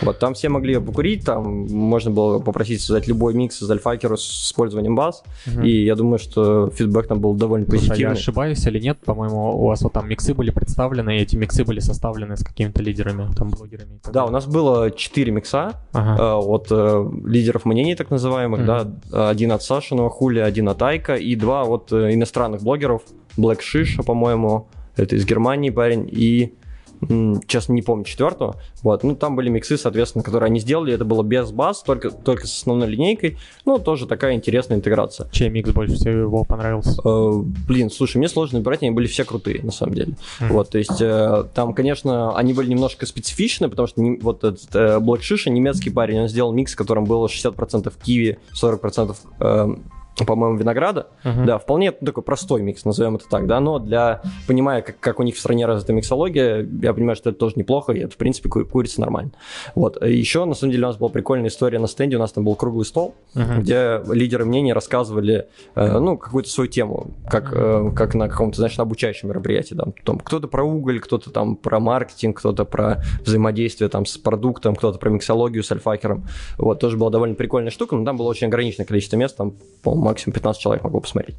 [0.00, 4.14] Вот, там все могли ее покурить, там можно было попросить создать любой микс из альфакера
[4.14, 5.62] с использованием баз, угу.
[5.62, 8.02] и я думаю, что фидбэк там был довольно Слушай, позитивный.
[8.02, 8.98] я ошибаюсь или нет?
[9.04, 12.80] По-моему, у вас вот там миксы были представлены, и эти миксы были составлены с какими-то
[12.80, 14.00] лидерами, там, блогерами.
[14.12, 16.22] Да, у нас было 4 микса ага.
[16.22, 18.66] э, от э, лидеров мнений, так называемых, угу.
[18.66, 23.02] да, один от Сашиного Хули, один от Айка, и два от э, иностранных блогеров,
[23.36, 26.54] Black Shisha, по-моему, это из Германии парень, и
[27.00, 31.22] сейчас не помню четвертого, вот, ну там были миксы, соответственно, которые они сделали, это было
[31.22, 35.28] без баз, только, только с основной линейкой, ну тоже такая интересная интеграция.
[35.30, 37.00] Чей микс больше всего понравился?
[37.04, 40.48] Э, блин, слушай, мне сложно выбирать, они были все крутые, на самом деле, mm.
[40.48, 44.74] вот, то есть э, там, конечно, они были немножко специфичны, потому что не, вот этот
[44.74, 49.76] э, Black Shisha, немецкий парень, он сделал микс, в котором было 60% киви, 40% э,
[50.24, 51.08] по-моему, винограда.
[51.24, 51.44] Uh-huh.
[51.44, 55.22] Да, вполне такой простой микс, назовем это так, да, но для, понимая, как, как у
[55.22, 58.48] них в стране развита миксология, я понимаю, что это тоже неплохо, и это, в принципе,
[58.48, 59.32] ку- курица нормально.
[59.74, 60.02] Вот.
[60.04, 62.54] Еще, на самом деле, у нас была прикольная история на стенде, у нас там был
[62.54, 63.60] круглый стол, uh-huh.
[63.60, 68.76] где лидеры мнений рассказывали, э, ну, какую-то свою тему, как, э, как на каком-то, знаешь,
[68.76, 69.84] на обучающем мероприятии, да.
[70.04, 74.98] Там кто-то про уголь, кто-то там про маркетинг, кто-то про взаимодействие там с продуктом, кто-то
[74.98, 76.26] про миксологию с альфакером.
[76.56, 80.07] Вот, тоже была довольно прикольная штука, но там было очень ограниченное количество мест, там, по-моему,
[80.08, 81.36] максимум 15 человек могу посмотреть.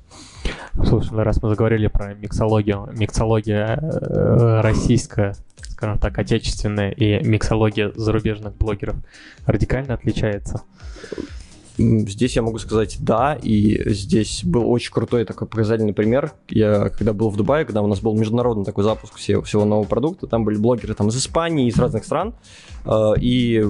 [0.85, 5.35] Слушай, ну раз мы заговорили про миксологию, миксология э, российская,
[5.69, 8.95] скажем так, отечественная и миксология зарубежных блогеров
[9.45, 10.61] радикально отличается?
[11.77, 16.33] Здесь я могу сказать да, и здесь был очень крутой такой показательный пример.
[16.49, 19.85] Я когда был в Дубае, когда у нас был международный такой запуск всего, всего нового
[19.85, 22.35] продукта, там были блогеры там из Испании, из разных стран,
[23.19, 23.63] и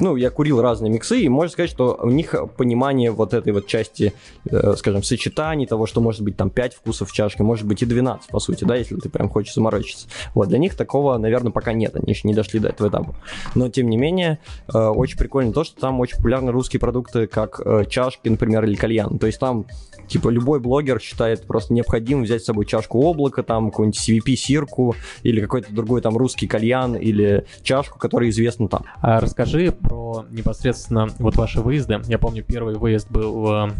[0.00, 3.66] ну, я курил разные миксы, и можно сказать, что у них понимание вот этой вот
[3.66, 4.14] части,
[4.50, 7.86] э, скажем, сочетаний того, что может быть там 5 вкусов в чашке, может быть и
[7.86, 10.08] 12, по сути, да, если ты прям хочешь заморочиться.
[10.34, 13.14] Вот, для них такого, наверное, пока нет, они еще не дошли до этого этапа.
[13.54, 14.38] Но, тем не менее,
[14.72, 18.74] э, очень прикольно то, что там очень популярны русские продукты, как э, чашки, например, или
[18.74, 19.18] кальян.
[19.18, 19.66] То есть там,
[20.12, 25.40] типа, любой блогер считает просто необходимым взять с собой чашку облака, там, какую-нибудь CVP-сирку, или
[25.40, 28.84] какой-то другой там русский кальян, или чашку, которая известна там.
[29.00, 31.98] А расскажи про непосредственно вот ваши выезды.
[32.08, 33.70] Я помню, первый выезд был э,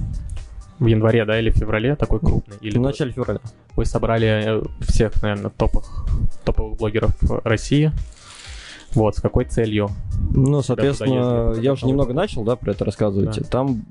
[0.78, 2.56] в январе, да, или в феврале, такой крупный?
[2.62, 3.40] Или в начале февраля.
[3.76, 5.86] Вы собрали э, всех, наверное, топов,
[6.44, 7.12] топовых блогеров
[7.44, 7.92] России.
[8.94, 9.88] Вот, с какой целью?
[10.34, 13.38] Ну, соответственно, я уже немного начал, да, про это рассказывать.
[13.38, 13.48] Да.
[13.48, 13.84] Там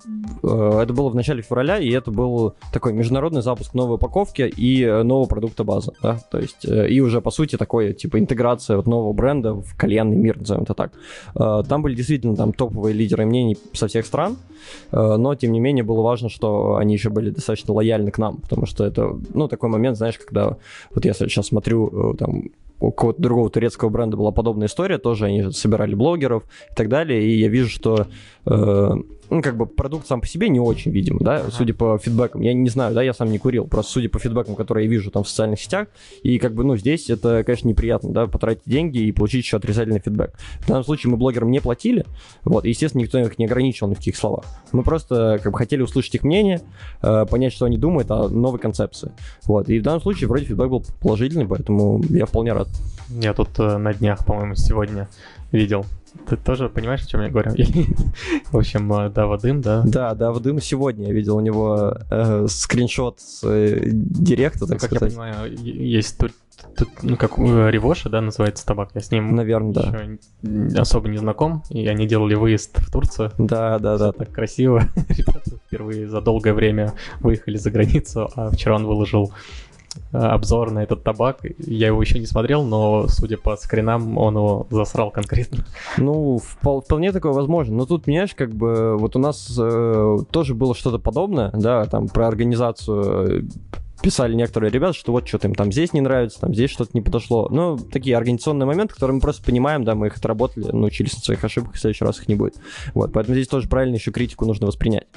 [0.44, 4.84] э, это было в начале февраля, и это был такой международный запуск новой упаковки и
[4.84, 8.78] э, нового продукта базы, да, то есть, э, и уже, по сути, такое, типа, интеграция
[8.78, 10.94] вот нового бренда в кальянный мир, назовем это так.
[11.36, 14.38] Э, там были действительно там топовые лидеры мнений со всех стран,
[14.92, 18.38] э, но, тем не менее, было важно, что они еще были достаточно лояльны к нам,
[18.38, 20.58] потому что это, ну, такой момент, знаешь, когда
[20.94, 22.44] вот я сейчас смотрю, э, там,
[22.82, 27.24] у какого-то другого турецкого бренда была подобная история, тоже они собирали блогеров и так далее,
[27.24, 28.08] и я вижу, что
[28.46, 28.89] э,
[29.32, 31.52] ну, как бы продукт сам по себе не очень видим, да, ага.
[31.52, 32.41] судя по фидбэкам.
[32.41, 35.10] Я не знаю, да, я сам не курил, просто судя по фидбэкам, которые я вижу
[35.10, 35.88] там в социальных сетях,
[36.22, 40.02] и как бы, ну, здесь это, конечно, неприятно, да, потратить деньги и получить еще отрицательный
[40.02, 40.34] фидбэк.
[40.60, 42.06] В данном случае мы блогерам не платили,
[42.44, 44.44] вот, и, естественно, никто их не ограничивал ни в каких словах.
[44.74, 46.60] Мы просто, как бы, хотели услышать их мнение,
[47.02, 49.13] э, понять, что они думают о новой концепции,
[49.46, 52.67] вот, и в данном случае вроде фидбэк был положительный, поэтому я вполне рад.
[53.08, 55.08] Я тут э, на днях, по-моему, сегодня
[55.52, 55.86] видел
[56.28, 57.52] ты тоже понимаешь, о чем я говорю?
[58.52, 59.84] В общем, э, Дава Дым, да?
[59.86, 64.92] Да, Дава Дым сегодня я видел у него э, скриншот с э, директа, так как
[64.92, 65.14] сказать.
[65.14, 66.18] я понимаю, есть
[66.78, 68.90] Тут, ну, как э, Ревоша, да, называется табак.
[68.94, 70.04] Я с ним Наверное, да.
[70.42, 71.64] еще особо не знаком.
[71.70, 73.32] И они делали выезд в Турцию.
[73.40, 74.12] Да, да, да.
[74.12, 74.84] Так красиво.
[75.10, 79.34] Ребята впервые за долгое время выехали за границу, а вчера он выложил
[80.12, 81.40] обзор на этот табак.
[81.60, 85.66] Я его еще не смотрел, но, судя по скринам, он его засрал конкретно.
[85.98, 87.76] Ну, впол- вполне такое возможно.
[87.76, 92.08] Но тут, понимаешь, как бы вот у нас э, тоже было что-то подобное, да, там
[92.08, 93.44] про организацию э,
[94.02, 97.02] писали некоторые ребята, что вот что-то им там здесь не нравится, там здесь что-то не
[97.02, 97.48] подошло.
[97.50, 101.44] Ну, такие организационные моменты, которые мы просто понимаем, да, мы их отработали, научились на своих
[101.44, 102.56] ошибках, в следующий раз их не будет.
[102.94, 105.08] Вот, поэтому здесь тоже правильно еще критику нужно воспринять.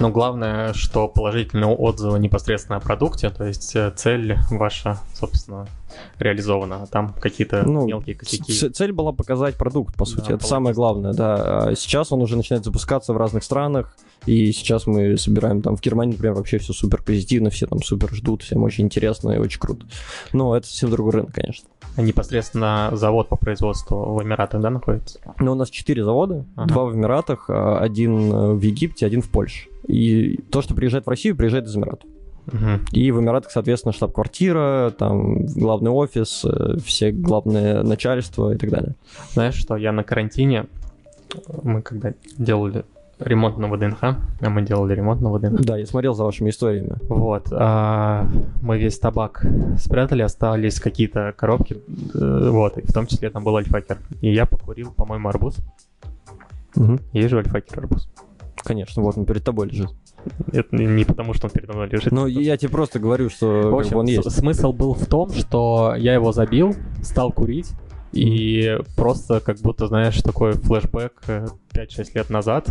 [0.00, 5.66] Но главное, что положительные отзывы непосредственно о продукте, то есть э, цель ваша, собственно,
[6.18, 6.82] реализована.
[6.82, 8.68] А там какие-то Ну, мелкие косяки.
[8.70, 10.20] Цель была показать продукт, по сути.
[10.20, 10.48] Это половина.
[10.48, 11.68] самое главное, да.
[11.68, 15.80] А Сейчас он уже начинает запускаться в разных странах, и сейчас мы собираем там в
[15.80, 19.60] Германии, например, вообще все супер позитивно, все там супер ждут, всем очень интересно и очень
[19.60, 19.86] круто.
[20.32, 21.68] Но это совсем другой рынок, конечно.
[21.96, 25.18] Непосредственно завод по производству в Эмиратах, да, находится?
[25.40, 26.68] Но у нас четыре завода, Ага.
[26.68, 29.68] два в Эмиратах, а один э, в Египте, один в Польше.
[29.88, 32.08] И то, что приезжает в Россию, приезжает из Эмиратов.
[32.46, 32.84] Мгм.
[32.92, 38.94] И в Эмиратах, соответственно, штаб-квартира, там главный офис, э, все главные начальства и так далее.
[39.32, 40.66] Знаешь, что я на карантине,
[41.62, 42.84] мы когда делали
[43.18, 44.16] ремонт на ВДНХ, а
[44.50, 46.96] мы делали ремонт на ВДНХ, Да, я смотрел за вашими историями.
[47.08, 48.26] Вот, а,
[48.62, 49.44] мы весь табак
[49.78, 51.78] спрятали, остались какие-то коробки,
[52.14, 53.98] э, вот, и в том числе там был альфакер.
[54.20, 55.56] И я покурил, по-моему, арбуз.
[56.76, 57.00] Мгм.
[57.12, 58.08] Есть же альфакер арбуз.
[58.64, 59.90] Конечно, вот он перед тобой лежит.
[60.52, 62.12] Это не потому, что он передо мной лежит.
[62.12, 64.30] Ну, я тебе просто говорю, что В общем, он есть.
[64.30, 67.70] смысл был в том, что я его забил, стал курить,
[68.12, 72.68] и просто как будто, знаешь, такой флешбэк э, 5-6 лет назад,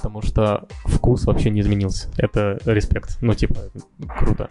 [0.00, 2.08] потому что вкус вообще не изменился.
[2.16, 3.18] Это респект.
[3.20, 3.56] Ну, типа,
[4.18, 4.48] круто.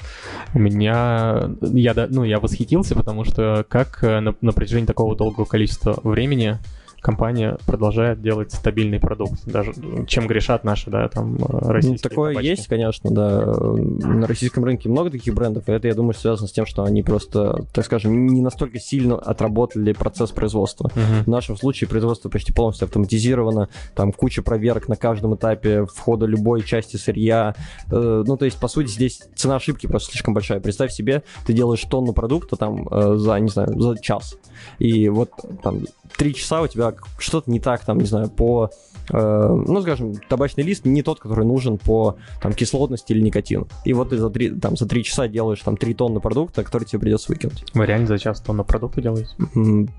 [0.53, 1.49] У меня...
[1.62, 6.59] Я, ну, я восхитился, потому что как э, на, на протяжении такого долгого количества времени
[7.01, 9.73] компания продолжает делать стабильный продукт, даже
[10.07, 12.49] чем грешат наши, да, там, э, Ну, российские такое табачки.
[12.49, 13.45] есть, конечно, да.
[13.45, 17.03] На российском рынке много таких брендов, и это, я думаю, связано с тем, что они
[17.03, 20.89] просто, так скажем, не настолько сильно отработали процесс производства.
[20.95, 21.23] Мгм.
[21.25, 26.63] В нашем случае производство почти полностью автоматизировано, там куча проверок на каждом этапе входа любой
[26.63, 27.55] части сырья.
[27.91, 30.59] Э, Ну, то есть, по сути, здесь цена ошибки просто слишком большая.
[30.59, 34.38] Представь себе, ты делаешь тонну продукта там э, за, не знаю, за час.
[34.79, 35.29] И вот
[35.63, 35.81] там
[36.19, 38.69] три часа у тебя что-то не так, там, не знаю, по
[39.17, 43.67] ну, скажем, табачный лист не тот, который нужен по там, кислотности или никотину.
[43.85, 46.83] И вот ты за три, там, за три часа делаешь там три тонны продукта, который
[46.85, 47.63] тебе придется выкинуть.
[47.73, 49.29] Вы реально за час тонну продукта делаете?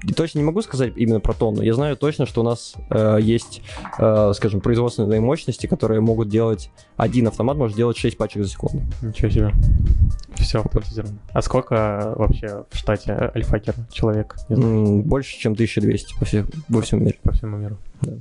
[0.05, 1.63] И Точно не могу сказать именно про тонну.
[1.63, 3.63] Я знаю точно, что у нас э, есть,
[3.99, 6.71] э, скажем, производственные мощности, которые могут делать...
[6.97, 8.83] Один автомат может делать 6 пачек за секунду.
[9.03, 9.53] Ничего себе.
[10.35, 11.19] Все автоматизировано.
[11.33, 14.37] А сколько вообще в штате альфакера человек?
[14.49, 17.19] Не знаю, М, Больше, чем 1200 по всех, во всем мире.
[17.23, 17.79] по всему миру.
[18.03, 18.13] Да.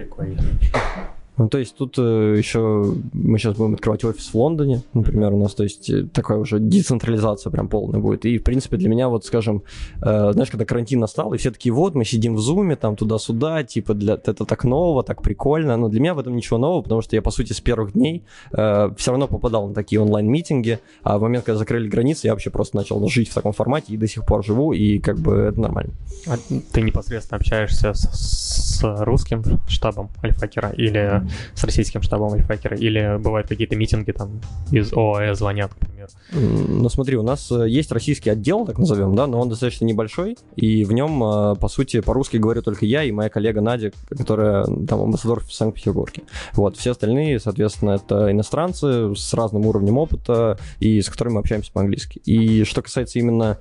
[0.00, 0.40] Прикольно.
[1.40, 5.38] Ну, то есть тут э, еще мы сейчас будем открывать офис в Лондоне, например, у
[5.38, 8.26] нас, то есть э, такая уже децентрализация прям полная будет.
[8.26, 9.62] И, в принципе, для меня вот, скажем,
[10.02, 13.64] э, знаешь, когда карантин настал, и все такие, вот, мы сидим в зуме, там туда-сюда,
[13.64, 15.78] типа, для, это так ново, так прикольно.
[15.78, 18.22] Но для меня в этом ничего нового, потому что я, по сути, с первых дней
[18.52, 22.50] э, все равно попадал на такие онлайн-митинги, а в момент, когда закрыли границы, я вообще
[22.50, 25.58] просто начал жить в таком формате и до сих пор живу, и как бы это
[25.58, 25.94] нормально.
[26.26, 26.36] А
[26.70, 32.76] ты непосредственно общаешься с, с русским штабом альфакера или с российским штабом альфакера?
[32.76, 34.40] Или бывают какие-то митинги там
[34.70, 36.08] из ОАЭ звонят, к примеру?
[36.32, 40.36] Ну смотри, у нас э, есть российский отдел, так назовем, да, но он достаточно небольшой,
[40.56, 44.64] и в нем, э, по сути, по-русски говорю только я и моя коллега Надя, которая
[44.64, 46.22] там амбассадор в Санкт-Петербурге.
[46.54, 51.72] Вот, все остальные, соответственно, это иностранцы с разным уровнем опыта и с которыми мы общаемся
[51.72, 52.20] по-английски.
[52.24, 53.58] И что касается именно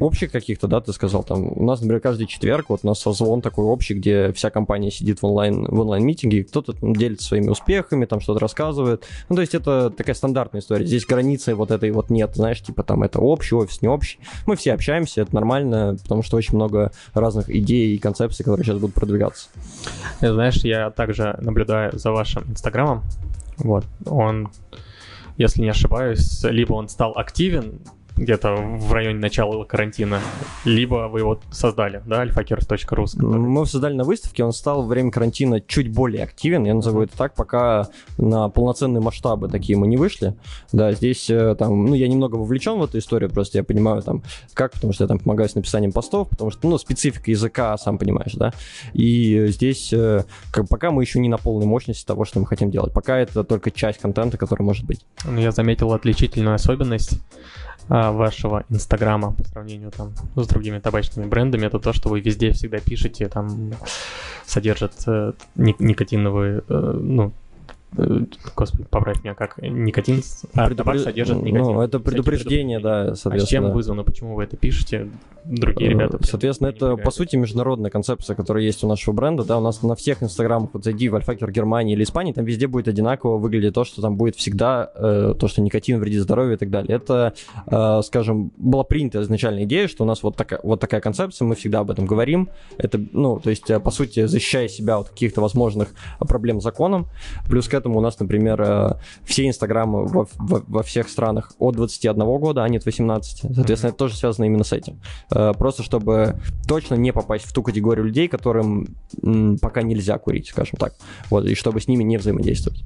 [0.00, 3.40] общих каких-то, да, ты сказал, там, у нас, например, каждый четверг, вот у нас созвон
[3.40, 8.04] такой общий, где вся компания сидит в онлайн, в онлайн-митинге, кто-то там делится своими успехами,
[8.04, 9.04] там что-то рассказывает.
[9.28, 10.86] Ну, то есть это такая стандартная история.
[10.86, 14.18] Здесь границы вот этой вот нет, знаешь, типа там это общий офис, не общий.
[14.46, 18.78] Мы все общаемся, это нормально, потому что очень много разных идей и концепций, которые сейчас
[18.78, 19.48] будут продвигаться.
[20.20, 23.02] Э, Знаешь, я также наблюдаю за вашим инстаграмом.
[23.56, 24.50] Вот, он,
[25.36, 27.80] если не ошибаюсь, либо он стал активен
[28.18, 30.20] где-то в районе начала карантина,
[30.64, 32.76] либо вы его создали, да, alphakers.rus.
[32.78, 36.74] который- Мы его создали на выставке, он стал во время карантина чуть более активен, я
[36.74, 40.34] назову это так, пока на полноценные масштабы такие мы не вышли.
[40.72, 44.22] Да, здесь э, там, ну, я немного вовлечен в эту историю, просто я понимаю там,
[44.54, 47.98] как, потому что я там помогаю с написанием постов, потому что, ну, специфика языка, сам
[47.98, 48.52] понимаешь, да,
[48.92, 52.70] и здесь э, как, пока мы еще не на полной мощности того, что мы хотим
[52.70, 55.04] делать, пока это только часть контента, который может быть.
[55.24, 57.20] Ну, Я заметил отличительную особенность.
[57.88, 62.52] А, вашего Инстаграма по сравнению там с другими табачными брендами, это то, что вы везде
[62.52, 63.72] всегда пишете, там
[64.46, 67.32] содержат э, никотиновые, э, ну,
[68.54, 70.22] господи, поправь меня, как никотин,
[70.54, 70.98] а Предупр...
[70.98, 71.72] содержит никотин.
[71.72, 73.60] Ну, это предупреждение, да, соответственно.
[73.60, 75.08] А чем вызвано, почему вы это пишете?
[75.44, 76.18] Другие э, ребята...
[76.22, 79.94] Соответственно, это, по сути, международная концепция, которая есть у нашего бренда, да, у нас на
[79.94, 83.84] всех инстаграмах, вот зайди в Альфакер Германии или Испании, там везде будет одинаково выглядеть то,
[83.84, 86.96] что там будет всегда, э, то, что никотин вредит здоровью и так далее.
[86.96, 87.32] Это,
[87.66, 91.54] э, скажем, была принята изначально идея, что у нас вот такая, вот такая концепция, мы
[91.54, 95.40] всегда об этом говорим, это, ну, то есть, э, по сути, защищая себя от каких-то
[95.40, 97.06] возможных проблем с законом,
[97.48, 101.76] плюс к этому у нас, например, э, все инстаграмы во, во, во всех странах от
[101.76, 103.54] 21 года, а не от 18.
[103.54, 103.88] Соответственно, mm-hmm.
[103.88, 105.00] это тоже связано именно с этим.
[105.30, 106.36] Э, просто чтобы
[106.66, 108.88] точно не попасть в ту категорию людей, которым
[109.60, 110.94] пока нельзя курить, скажем так.
[111.30, 112.84] Вот, и чтобы с ними не взаимодействовать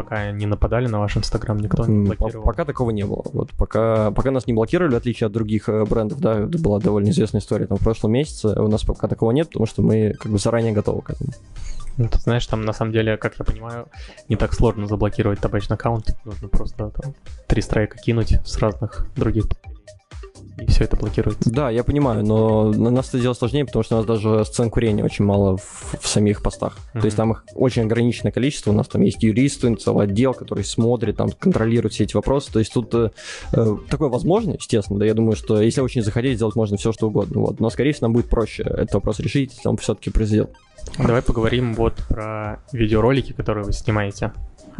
[0.00, 2.46] пока не нападали на ваш Инстаграм, никто не блокировал?
[2.46, 3.22] Пока такого не было.
[3.32, 6.80] Вот пока, пока нас не блокировали, в отличие от других э, брендов, да, это была
[6.80, 10.14] довольно известная история там в прошлом месяце, у нас пока такого нет, потому что мы
[10.18, 11.30] как бы заранее готовы к этому.
[11.96, 13.88] Ну, ты знаешь, там на самом деле, как я понимаю,
[14.28, 16.16] не так сложно заблокировать табачный аккаунт.
[16.24, 17.14] Нужно просто там
[17.46, 19.48] три страйка кинуть с разных других
[20.60, 21.50] и все это блокируется.
[21.50, 24.70] Да, я понимаю, но на нас это дело сложнее, потому что у нас даже сцен
[24.70, 26.76] курения очень мало в, в самих постах.
[26.76, 27.00] Mm-hmm.
[27.00, 30.64] То есть там их очень ограниченное количество, у нас там есть юристы, целый отдел, который
[30.64, 32.52] смотрит, там контролирует все эти вопросы.
[32.52, 33.10] То есть тут э,
[33.52, 37.08] э, такое возможно, естественно, да, я думаю, что если очень захотеть, сделать можно все, что
[37.08, 37.40] угодно.
[37.40, 37.60] Вот.
[37.60, 40.50] Но, скорее всего, нам будет проще этот вопрос решить, если он все-таки произойдет.
[40.98, 44.32] Давай поговорим вот про видеоролики, которые вы снимаете.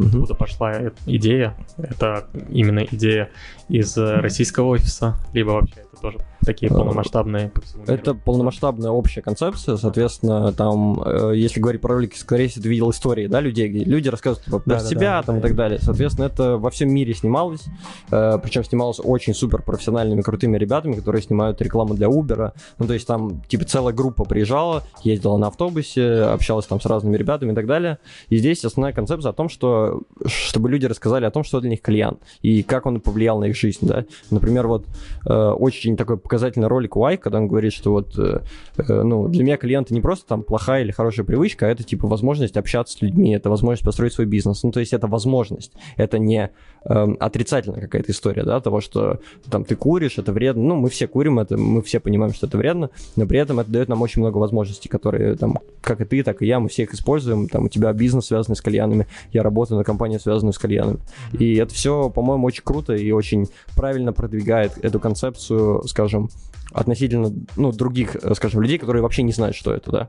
[0.06, 1.56] Откуда пошла идея?
[1.76, 3.30] Это именно идея
[3.68, 7.52] из российского офиса, либо вообще тоже такие полномасштабные
[7.86, 12.90] Это полномасштабная общая концепция, соответственно, там, э, если говорить про ролики, скорее всего, ты видел
[12.90, 15.56] истории, да, людей, где люди рассказывают типа, про да, себя да, там да, и так
[15.56, 15.78] далее.
[15.80, 17.64] Соответственно, это во всем мире снималось,
[18.10, 22.52] э, причем снималось очень супер профессиональными, крутыми ребятами, которые снимают рекламу для Uber.
[22.78, 27.16] Ну, то есть там, типа, целая группа приезжала, ездила на автобусе, общалась там с разными
[27.16, 27.98] ребятами и так далее.
[28.28, 31.82] И здесь основная концепция о том, что чтобы люди рассказали о том, что для них
[31.82, 34.04] кальян и как он повлиял на их жизнь, да.
[34.30, 34.86] Например, вот
[35.26, 38.40] э, очень такой показательный ролик Уай, когда он говорит, что вот, э,
[38.76, 42.06] э, ну, для меня клиенты не просто там плохая или хорошая привычка, а это типа
[42.06, 44.62] возможность общаться с людьми, это возможность построить свой бизнес.
[44.62, 46.50] Ну, то есть это возможность, это не
[46.84, 50.62] э, отрицательная какая-то история, да, того, что там ты куришь, это вредно.
[50.62, 53.70] Ну, мы все курим, это мы все понимаем, что это вредно, но при этом это
[53.70, 56.82] дает нам очень много возможностей, которые там, как и ты, так и я, мы все
[56.84, 57.48] их используем.
[57.48, 60.98] Там у тебя бизнес связанный с кальянами, я работаю на компании, связанную с кальянами.
[61.32, 66.28] И это все, по-моему, очень круто и очень правильно продвигает эту концепцию, скажем,
[66.72, 70.08] относительно ну, других, э, скажем, людей, которые вообще не знают, что это, да.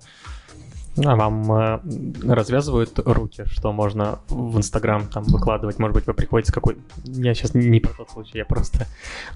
[0.98, 1.80] А вам э,
[2.28, 5.80] развязывают руки, что можно в Инстаграм там выкладывать?
[5.80, 6.78] Может быть, вы приходите с какой...
[7.06, 8.88] Я сейчас не про тот случай, я просто...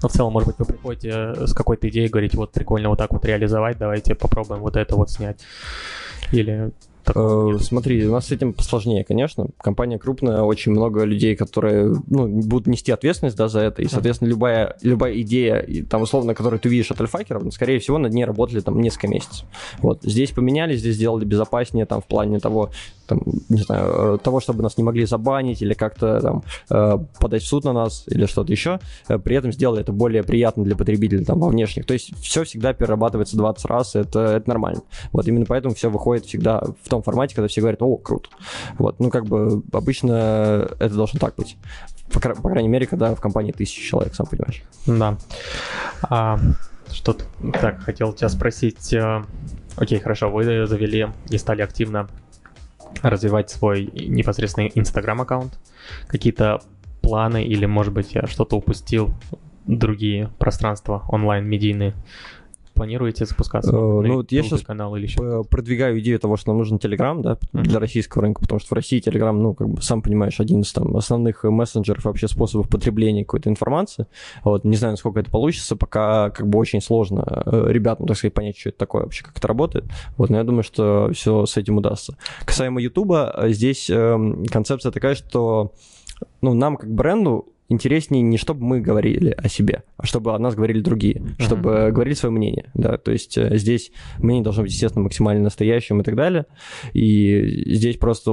[0.02, 3.10] Но в целом, может быть, вы приходите с какой-то идеей, говорите, вот прикольно вот так
[3.10, 5.40] вот реализовать, давайте попробуем вот это вот снять.
[6.30, 6.72] Или
[7.14, 9.48] э, Смотри, у нас с этим сложнее, конечно.
[9.58, 13.82] Компания крупная, очень много людей, которые ну, будут нести ответственность да, за это.
[13.82, 17.98] И, соответственно, любая, любая идея, и, там, условно, которую ты видишь от альфакеров, скорее всего,
[17.98, 19.46] над ней работали там несколько месяцев.
[19.78, 20.02] Вот.
[20.02, 22.70] Здесь поменяли, здесь сделали безопаснее там, в плане того,
[23.06, 27.42] там, не знаю, э, того, чтобы нас не могли забанить или как-то там э, подать
[27.42, 28.80] в суд на нас или что-то еще.
[29.06, 31.86] При этом сделали это более приятно для потребителей там во внешних.
[31.86, 34.82] То есть все всегда перерабатывается 20 раз, это, это нормально.
[35.12, 38.30] Вот именно поэтому все выходит всегда в том том формате, когда все говорят, о, круто.
[38.78, 41.56] Вот, ну, как бы обычно это должно так быть.
[42.12, 44.62] По, по крайней мере, когда в компании тысяча человек, сам понимаешь.
[44.86, 45.18] Да.
[46.02, 46.38] А,
[46.92, 47.16] что
[47.60, 48.92] так, хотел тебя спросить.
[48.92, 49.24] Э,
[49.76, 52.08] окей, хорошо, вы завели и стали активно
[53.02, 55.58] развивать свой непосредственный Инстаграм-аккаунт.
[56.06, 56.60] Какие-то
[57.02, 59.12] планы или, может быть, я что-то упустил,
[59.66, 61.94] другие пространства онлайн-медийные
[62.76, 63.72] планируете запускаться?
[63.72, 67.20] Uh, ну, вот я сейчас канал или еще продвигаю идею того, что нам нужен Telegram,
[67.20, 70.60] да, для российского рынка, потому что в России Telegram, ну, как бы, сам понимаешь, один
[70.60, 74.06] из там основных мессенджеров, вообще способов потребления какой-то информации.
[74.44, 78.34] Вот, не знаю, насколько это получится, пока как бы очень сложно э, ребятам, так сказать,
[78.34, 79.86] понять, что это такое вообще, как это работает.
[80.16, 82.16] Вот, но я думаю, что все с этим удастся.
[82.44, 85.72] Касаемо э, здесь э, концепция такая, что
[86.40, 90.54] ну, нам как бренду интереснее не чтобы мы говорили о себе, а чтобы о нас
[90.54, 91.42] говорили другие, uh-huh.
[91.42, 96.00] чтобы говорили свое мнение, да, то есть э, здесь мнение должно быть, естественно, максимально настоящим
[96.00, 96.46] и так далее,
[96.92, 98.32] и здесь просто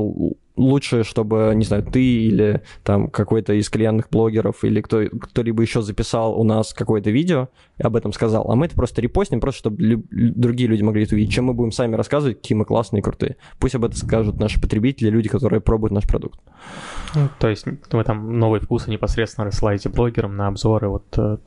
[0.56, 5.82] лучше, чтобы, не знаю, ты или там какой-то из кальянных блогеров или кто, кто-либо еще
[5.82, 9.60] записал у нас какое-то видео и об этом сказал, а мы это просто репостим, просто
[9.60, 13.00] чтобы лю- другие люди могли это увидеть, чем мы будем сами рассказывать, какие мы классные
[13.00, 13.38] и крутые.
[13.60, 16.40] Пусть об этом скажут наши потребители, люди, которые пробуют наш продукт.
[17.16, 21.38] Ну, то есть вы там новые вкусы непосредственно рассылаете блогерам на обзоры вот э,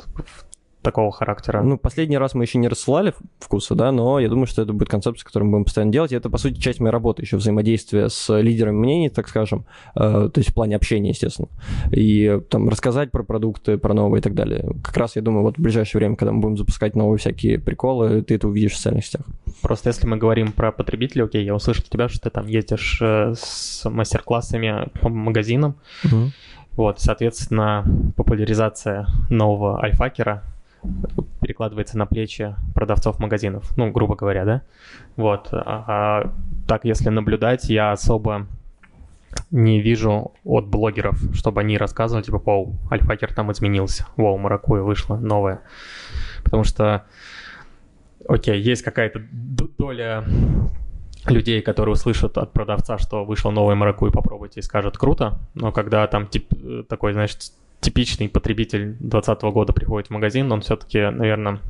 [0.87, 1.62] такого характера.
[1.62, 4.88] Ну, последний раз мы еще не рассылали вкусы, да, но я думаю, что это будет
[4.88, 6.12] концепция, которую мы будем постоянно делать.
[6.12, 10.31] И это, по сути, часть моей работы, еще взаимодействие с лидерами мнений, так скажем, э,
[10.33, 11.49] то есть в плане общения, естественно.
[11.90, 14.64] И там рассказать про продукты, про новые и так далее.
[14.85, 18.22] Как раз, я думаю, вот в ближайшее время, когда мы будем запускать новые всякие приколы,
[18.22, 19.22] ты это увидишь в социальных сетях.
[19.62, 23.34] Просто если мы говорим про потребителей, окей, я услышал тебя, что ты там ездишь э,
[23.37, 25.74] с мастер-классами по магазинам.
[26.05, 26.30] Угу.
[26.76, 27.84] Вот, соответственно,
[28.16, 30.43] популяризация нового альфакера
[31.41, 34.62] перекладывается на плечи продавцов магазинов, ну, грубо говоря, да?
[35.16, 35.49] Вот.
[35.53, 36.32] А, а,
[36.66, 38.47] так, если наблюдать, я особо
[39.51, 45.16] не вижу от блогеров, чтобы они рассказывали, типа, вау, альфакер там изменился, вау, маракуя вышла
[45.16, 45.61] новая.
[46.43, 47.05] Потому что,
[48.28, 49.20] окей, есть какая-то
[49.78, 50.24] доля
[51.26, 56.07] людей, которые услышат от продавца, что вышла новая маракуя, попробуйте и скажут круто, но когда
[56.07, 56.49] там тип,
[56.89, 57.37] такой, знаешь,
[57.87, 61.61] типичный потребитель 2020 года приходит в магазин, он все-таки, наверное,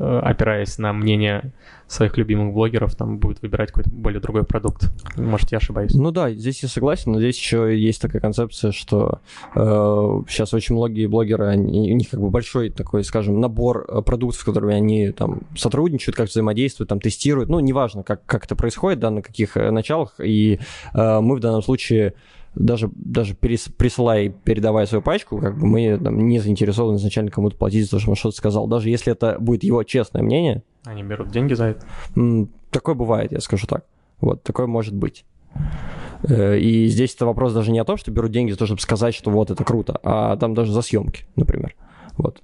[0.00, 1.52] э, опираясь на мнение
[1.86, 4.90] своих любимых блогеров, там будет выбирать какой-то более другой продукт.
[5.16, 5.94] Может, я ошибаюсь.
[5.94, 9.20] Ну да, здесь я согласен, но здесь еще есть такая концепция, что
[9.54, 14.02] э, сейчас очень многие блогеры, они, у них как бы большой такой, скажем, набор э,
[14.02, 18.56] продуктов, с которыми они там сотрудничают, как взаимодействуют, там тестируют, ну, неважно, как, как это
[18.56, 20.58] происходит, да, на каких э, началах, и
[20.94, 22.14] э, мы в данном случае
[22.54, 27.30] даже, даже перес, присылая и передавая свою пачку, как бы мы там, не заинтересованы изначально
[27.30, 28.66] кому-то платить за то, что он что-то сказал.
[28.66, 30.62] Даже если это будет его честное мнение.
[30.84, 31.86] Они берут деньги за это?
[32.70, 33.84] Такое бывает, я скажу так.
[34.20, 35.24] Вот, такое может быть.
[36.28, 38.80] Э, и здесь это вопрос даже не о том, что берут деньги за то, чтобы
[38.80, 41.74] сказать, что вот это круто, а там даже за съемки, например.
[42.16, 42.42] Вот.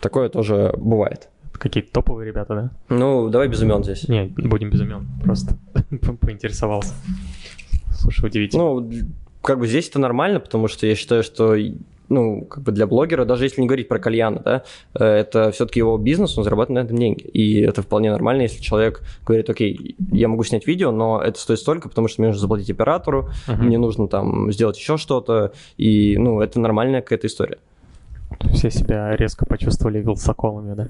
[0.00, 1.28] Такое тоже бывает.
[1.52, 2.94] Какие-то топовые ребята, да?
[2.94, 4.08] Ну, давай без имен здесь.
[4.08, 5.56] Не, будем без имен, просто
[6.20, 6.94] поинтересовался.
[7.98, 8.62] Слушай, удивительно.
[8.64, 8.90] Ну,
[9.46, 11.56] как бы здесь это нормально, потому что я считаю, что
[12.08, 14.62] ну, как бы для блогера, даже если не говорить про кальяна, да,
[14.94, 17.22] э, это все-таки его бизнес, он зарабатывает на этом деньги.
[17.22, 21.58] И это вполне нормально, если человек говорит, окей, я могу снять видео, но это стоит
[21.58, 23.56] столько, потому что мне нужно заплатить оператору, uh-huh.
[23.56, 27.58] мне нужно там сделать еще что-то, и, ну, это нормальная какая-то история.
[28.52, 30.88] Все себя резко почувствовали вилсакомами, да?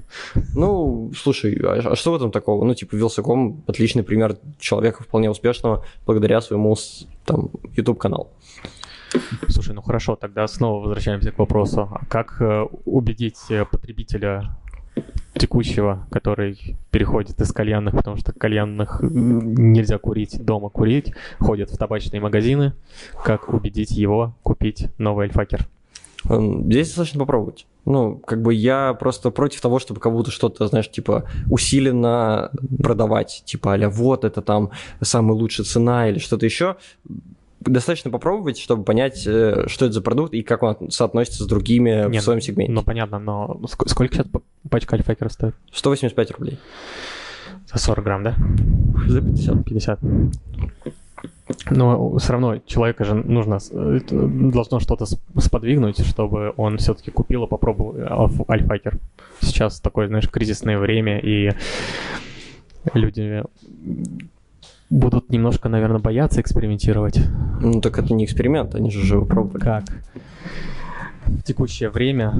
[0.55, 2.63] Ну, слушай, а, а что в этом такого?
[2.65, 6.75] Ну, типа, Вилсаком– отличный пример человека вполне успешного благодаря своему
[7.25, 8.29] там YouTube-каналу.
[9.47, 11.81] Слушай, ну хорошо, тогда снова возвращаемся к вопросу.
[11.81, 14.57] А как э, убедить э, потребителя
[15.33, 22.19] текущего, который переходит из кальянных, потому что кальянных нельзя курить дома курить, ходит в табачные
[22.19, 22.73] магазины,
[23.23, 25.67] как убедить его купить новый альфакер?
[26.25, 27.65] Эм, здесь достаточно попробовать.
[27.85, 32.51] Ну, как бы я просто против того, чтобы как будто что-то, знаешь, типа усиленно
[32.81, 33.43] продавать.
[33.45, 36.75] Типа, аля, вот это там самая лучшая цена или что-то еще
[37.59, 42.09] достаточно попробовать, чтобы понять, э, что это за продукт и как он соотносится с другими
[42.09, 42.71] Нет, в своем сегменте.
[42.71, 44.27] Ну, понятно, но сколько сейчас
[44.69, 45.55] пачка альфакера стоит?
[45.73, 46.59] 185 рублей.
[47.71, 48.35] За 40 грамм, да?
[49.07, 49.65] За 50.
[49.65, 49.99] 50.
[51.69, 57.47] Но все равно человека же нужно, э, должно что-то сподвигнуть, чтобы он все-таки купил и
[57.47, 57.95] попробовал
[58.47, 58.99] альфакер.
[59.41, 61.51] Сейчас такое, знаешь, кризисное время, и
[62.93, 63.43] люди
[64.89, 67.19] будут немножко, наверное, бояться экспериментировать.
[67.61, 69.63] Ну так это не эксперимент, они же уже пробовали.
[69.63, 69.83] Как?
[71.25, 72.33] В текущее время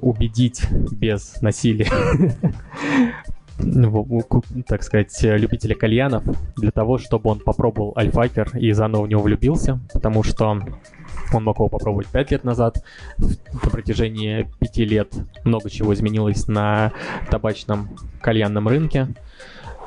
[0.00, 1.90] убедить без насилия
[4.66, 6.24] так сказать, любителя кальянов
[6.56, 10.64] для того, чтобы он попробовал альфакер и заново в него влюбился, потому что он
[11.32, 12.82] мог его попробовать 5 лет назад.
[13.18, 16.92] На протяжении 5 лет много чего изменилось на
[17.30, 17.90] табачном
[18.20, 19.08] кальянном рынке.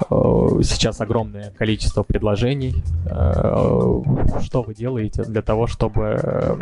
[0.10, 2.84] Э, сейчас огромное количество предложений.
[3.06, 4.02] Э,
[4.42, 6.56] что вы делаете для того, чтобы э,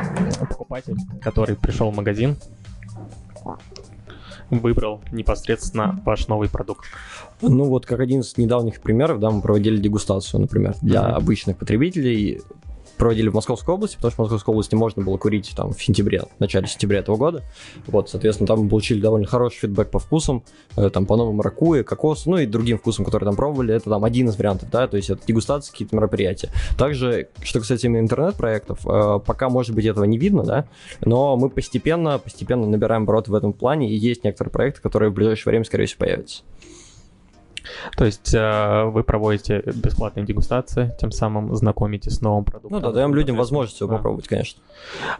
[0.49, 2.37] покупатель, который пришел в магазин,
[4.59, 6.85] выбрал непосредственно ваш новый продукт?
[7.41, 11.13] Ну вот как один из недавних примеров, да, мы проводили дегустацию, например, для mm-hmm.
[11.13, 12.41] обычных потребителей
[13.01, 16.21] проводили в Московской области, потому что в Московской области можно было курить там в сентябре,
[16.37, 17.41] в начале сентября этого года.
[17.87, 20.43] Вот, соответственно, там мы получили довольно хороший фидбэк по вкусам,
[20.77, 23.73] э, там по новым маракуе, кокосу, ну и другим вкусам, которые там пробовали.
[23.73, 26.51] Это там один из вариантов, да, то есть это дегустации, какие-то мероприятия.
[26.77, 30.67] Также, что касается именно интернет-проектов, э, пока, может быть, этого не видно, да,
[31.03, 35.15] но мы постепенно, постепенно набираем обороты в этом плане, и есть некоторые проекты, которые в
[35.15, 36.43] ближайшее время, скорее всего, появятся.
[37.95, 42.79] То есть э, вы проводите бесплатные дегустации, тем самым знакомите с новым продуктом.
[42.79, 43.97] Ну да, даем людям возможность его Да.
[43.97, 44.61] попробовать, конечно.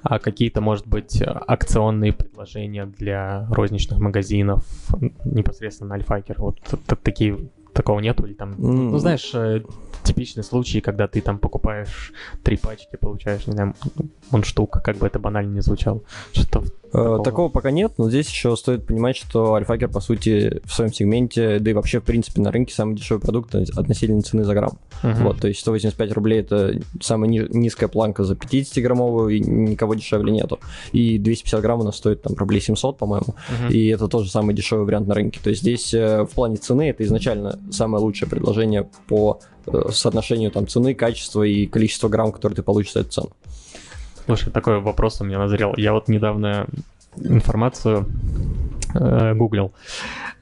[0.04, 4.64] А какие-то, может быть, акционные предложения для розничных магазинов
[5.26, 6.36] непосредственно на Альфакер?
[6.40, 6.60] Вот
[7.04, 7.38] такие
[7.74, 8.92] такого нету или там, М.
[8.92, 9.64] ну знаешь, э,
[10.04, 12.12] типичный случай, когда ты там покупаешь
[12.44, 13.76] три пачки, получаешь, не знаю,
[14.32, 16.02] он штук, как бы это банально не звучало.
[16.34, 17.24] Что Такого?
[17.24, 21.60] Такого пока нет, но здесь еще стоит понимать, что Альфакер, по сути, в своем сегменте,
[21.60, 24.78] да и вообще, в принципе, на рынке самый дешевый продукт относительно цены за грамм.
[25.04, 25.24] Мгм.
[25.24, 30.32] Вот, то есть 185 рублей это самая ни- низкая планка за 50-граммовую, и никого дешевле
[30.32, 30.60] нету.
[30.92, 33.36] И 250 грамм у нас стоит там рублей 700, по-моему.
[33.50, 33.72] Мгм.
[33.72, 35.40] И это тоже самый дешевый вариант на рынке.
[35.42, 40.52] То есть здесь э, в плане цены это изначально самое лучшее предложение по э, соотношению
[40.52, 43.30] там цены, качества и количества грамм, которые ты получишь за эту цену.
[44.32, 45.74] Слушай, такой вопрос у меня назрел.
[45.76, 46.66] Я вот недавно
[47.18, 48.06] информацию
[48.96, 49.74] э, гуглил.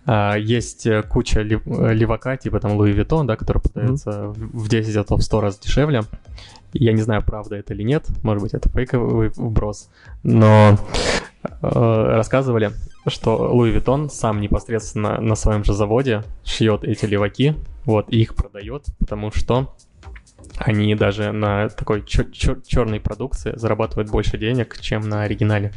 [0.06, 4.64] А, есть э, куча лев- э, левака, типа там Louis Vuitton, да, который продается в
[4.66, 6.04] в 10 а то в 100 раз дешевле.
[6.72, 9.90] Я не знаю, правда это или нет, может быть, это фейковый вброс,
[10.22, 10.78] но
[11.42, 12.74] э, рассказывали,
[13.08, 18.36] что Louis Vuitton сам непосредственно на своем же заводе шьет эти леваки, вот, и их
[18.36, 19.74] продает, потому что
[20.60, 25.74] они даже на такой черной продукции зарабатывают больше денег, чем на оригинале.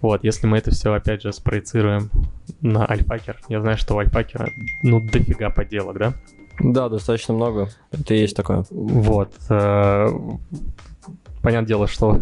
[0.00, 2.10] Вот, если мы это все, опять же, спроецируем
[2.60, 4.48] на Альфакер, я знаю, что у Альфакера,
[4.82, 6.14] ну, дофига подделок, да?
[6.60, 7.68] Да, достаточно много.
[7.90, 8.64] Это и есть такое.
[8.70, 9.32] Вот.
[9.50, 10.08] э,
[11.42, 12.18] Понятное дело, что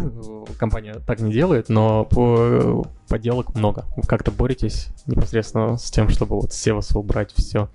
[0.58, 3.84] компания так не делает, но по- подделок много.
[3.96, 7.68] Вы как-то боретесь непосредственно с тем, чтобы вот с Севаса убрать все.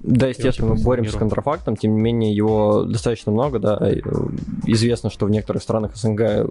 [0.00, 3.78] Да, естественно, мы боремся с контрафактом, тем не менее его достаточно много, да.
[3.80, 4.00] Э,
[4.66, 6.50] Известно, что в некоторых странах СНГ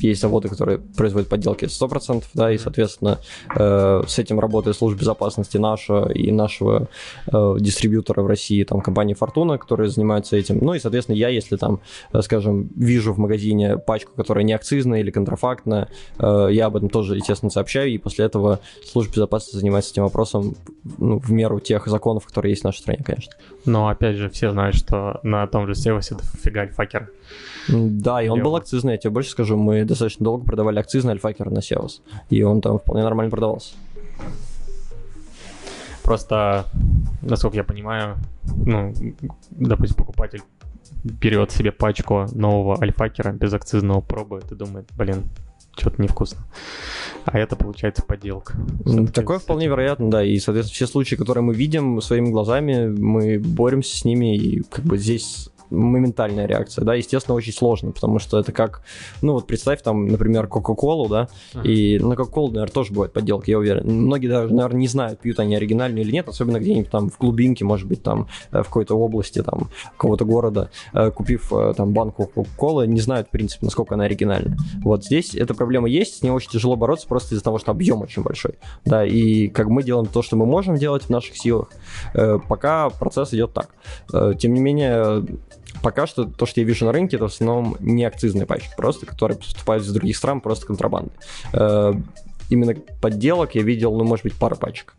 [0.00, 3.18] есть заводы, которые производят подделки 100%, да, и, соответственно,
[3.54, 6.88] э, с этим работает служба безопасности наша и нашего
[7.32, 10.58] э, дистрибьютора в России, там, компании Фортуна, которые занимаются этим.
[10.60, 11.80] Ну и, соответственно, я, если там,
[12.12, 15.88] э, скажем, вижу в магазине пачку, которая не акцизная или контрафактная,
[16.18, 20.54] э, я об этом тоже, естественно, сообщаю, и после этого служба безопасности занимается этим вопросом
[20.98, 23.32] ну, в меру тех законов, которые есть в нашей стране, конечно.
[23.64, 27.10] Но, опять же, все знают, что на том же Севасе дофига Альфакер.
[27.68, 31.12] М, Да, и он был акцизный, я тебе больше скажу, мы достаточно долго продавали акцизный
[31.12, 33.74] альфакер на Сеус, и он там вполне нормально продавался.
[36.02, 36.64] Просто,
[37.22, 38.16] насколько я понимаю,
[38.64, 38.94] ну,
[39.50, 40.42] допустим, покупатель
[41.04, 45.24] берет себе пачку нового альфакера без акцизного пробует и думает, блин,
[45.76, 46.38] что-то невкусно.
[47.26, 48.54] А это получается подделка.
[48.54, 52.30] М, Всё-таки Такое вполне этим- вероятно, да, и, соответственно, все случаи, которые мы видим своими
[52.30, 57.92] глазами, мы боремся с ними, и как бы здесь моментальная реакция, да, естественно, очень сложно,
[57.92, 58.82] потому что это как,
[59.22, 61.64] ну вот представь там, например, Кока-Колу, да, Мгм.
[61.64, 63.86] и на Кока-Колу, наверное, тоже бывают подделки, я уверен.
[63.86, 67.64] Многие даже, наверное, не знают, пьют они оригинальную или нет, особенно где-нибудь там в глубинке,
[67.64, 72.26] может быть, там э, в какой-то области, там, какого-то города, э, купив э, там банку
[72.26, 74.56] Кока-Колы, не знают, в принципе, насколько она оригинальна.
[74.82, 78.00] Вот здесь эта проблема есть, с ней очень тяжело бороться просто из-за того, что объем
[78.02, 78.54] очень большой,
[78.84, 81.68] да, и как мы делаем то, что мы можем делать в наших силах,
[82.48, 83.70] пока процесс идет так.
[84.38, 85.24] Тем не менее,
[85.82, 89.06] пока что то, что я вижу на рынке, это в основном не акцизные пачки, просто
[89.06, 91.10] которые поступают из других стран, просто контрабанды.
[91.52, 91.94] Э,
[92.50, 94.94] Именно подделок я видел, ну, может быть, пару пачек.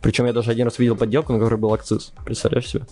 [0.00, 2.12] Причем я даже один раз видел подделку, на которой был акциз.
[2.24, 2.84] Представляешь себе?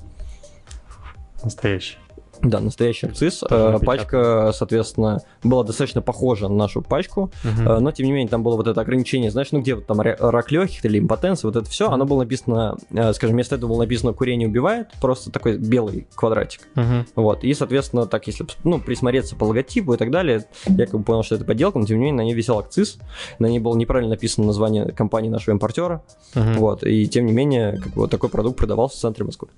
[1.45, 1.97] Настоящий.
[2.43, 3.07] Да, настоящий.
[3.07, 3.79] Тоже Э.
[3.85, 7.31] Пачка, соответственно, была достаточно похожа на нашу пачку.
[7.45, 10.01] Э, но тем не менее там было вот это ограничение, знаешь, ну где вот там
[10.01, 13.71] ра- рак легких или импотенция, вот это все, оно было написано, э, скажем, вместо этого
[13.71, 16.63] было написано «курение убивает», просто такой белый квадратик.
[16.75, 17.07] Мгм.
[17.15, 21.03] Вот, и, соответственно, так, если ну, присмотреться по логотипу и так далее, я как бы
[21.05, 22.99] понял, что это подделка, но тем не менее на ней висел акциз,
[23.39, 26.03] на ней было неправильно написано название компании нашего импортера,
[26.35, 26.55] Мгм.
[26.55, 29.49] вот, и тем не менее, как бы вот такой продукт продавался в центре Москвы.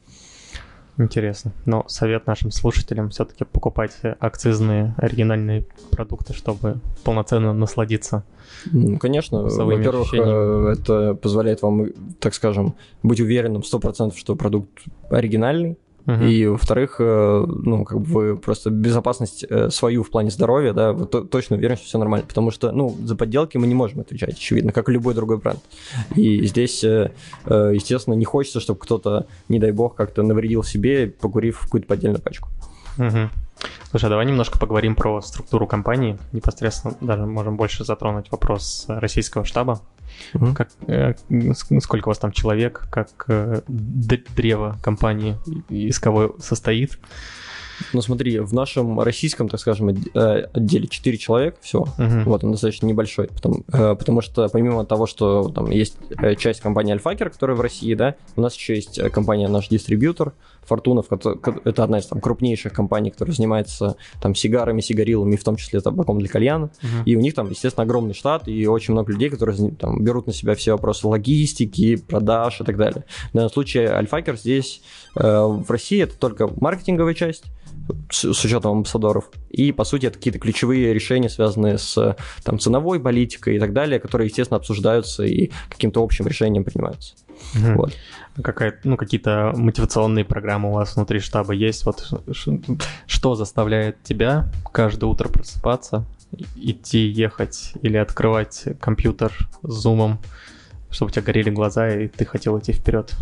[0.98, 1.52] Интересно.
[1.64, 8.24] Но совет нашим слушателям все-таки покупать акцизные оригинальные продукты, чтобы полноценно насладиться.
[8.70, 10.70] Ну, конечно, во-первых, ощущениями.
[10.70, 11.86] э, это позволяет вам,
[12.20, 14.70] так скажем, быть уверенным 100%, что продукт
[15.10, 16.26] оригинальный, Мгм.
[16.26, 20.92] И, во-вторых, э, ну, как бы вы просто безопасность э, свою в плане здоровья, да,
[20.92, 22.26] вы то- точно уверены, что все нормально.
[22.26, 25.60] Потому что, ну, за подделки мы не можем отвечать, очевидно, как и любой другой бренд.
[26.16, 27.10] И здесь, э,
[27.46, 32.48] естественно, не хочется, чтобы кто-то, не дай бог, как-то навредил себе, покурив какую-то поддельную пачку.
[32.98, 33.30] Мгм.
[33.90, 36.18] Слушай, а давай немножко поговорим про структуру компании.
[36.32, 39.80] Непосредственно даже можем больше затронуть вопрос российского штаба.
[40.34, 40.54] Мгм.
[40.54, 45.36] Как, э, ск- сколько у вас там человек, как э, древо компании,
[45.68, 46.98] из кого состоит?
[47.92, 51.88] Ну смотри, в нашем российском, так скажем, э, отделе 4 человека всего.
[51.98, 52.24] Мгм.
[52.24, 56.60] Вот, он достаточно небольшой, потому, э, потому что помимо того, что там есть э, часть
[56.60, 60.32] компании Альфакер, которая в России, да, у нас еще есть компания наш дистрибьютор
[60.64, 61.02] Фортуна,
[61.64, 66.18] это одна из там крупнейших компаний, которая занимается там сигарами, сигарилами, в том числе табаком
[66.18, 66.70] для кальяна.
[66.82, 67.02] Мгм.
[67.04, 70.32] И у них там, естественно, огромный штат и очень много людей, которые там, берут на
[70.32, 73.04] себя все вопросы логистики, продаж и так далее.
[73.30, 74.82] В данном случае Альфакер здесь
[75.16, 77.44] э, в России это только маркетинговая часть,
[78.10, 79.30] с, с учетом амбассадоров.
[79.50, 84.00] И, по сути, это какие-то ключевые решения, связанные с там, ценовой политикой и так далее,
[84.00, 87.14] которые, естественно, обсуждаются и каким-то общим решением принимаются.
[87.54, 87.76] Мгм.
[87.76, 87.92] Вот.
[88.42, 91.84] Какая, ну, какие-то мотивационные программы у вас внутри штаба есть?
[91.84, 92.08] Вот
[93.06, 96.06] что заставляет тебя каждое утро просыпаться,
[96.56, 100.18] идти, ехать или открывать компьютер с зумом,
[100.92, 103.12] чтобы у тебя горели глаза и ты хотел идти вперед?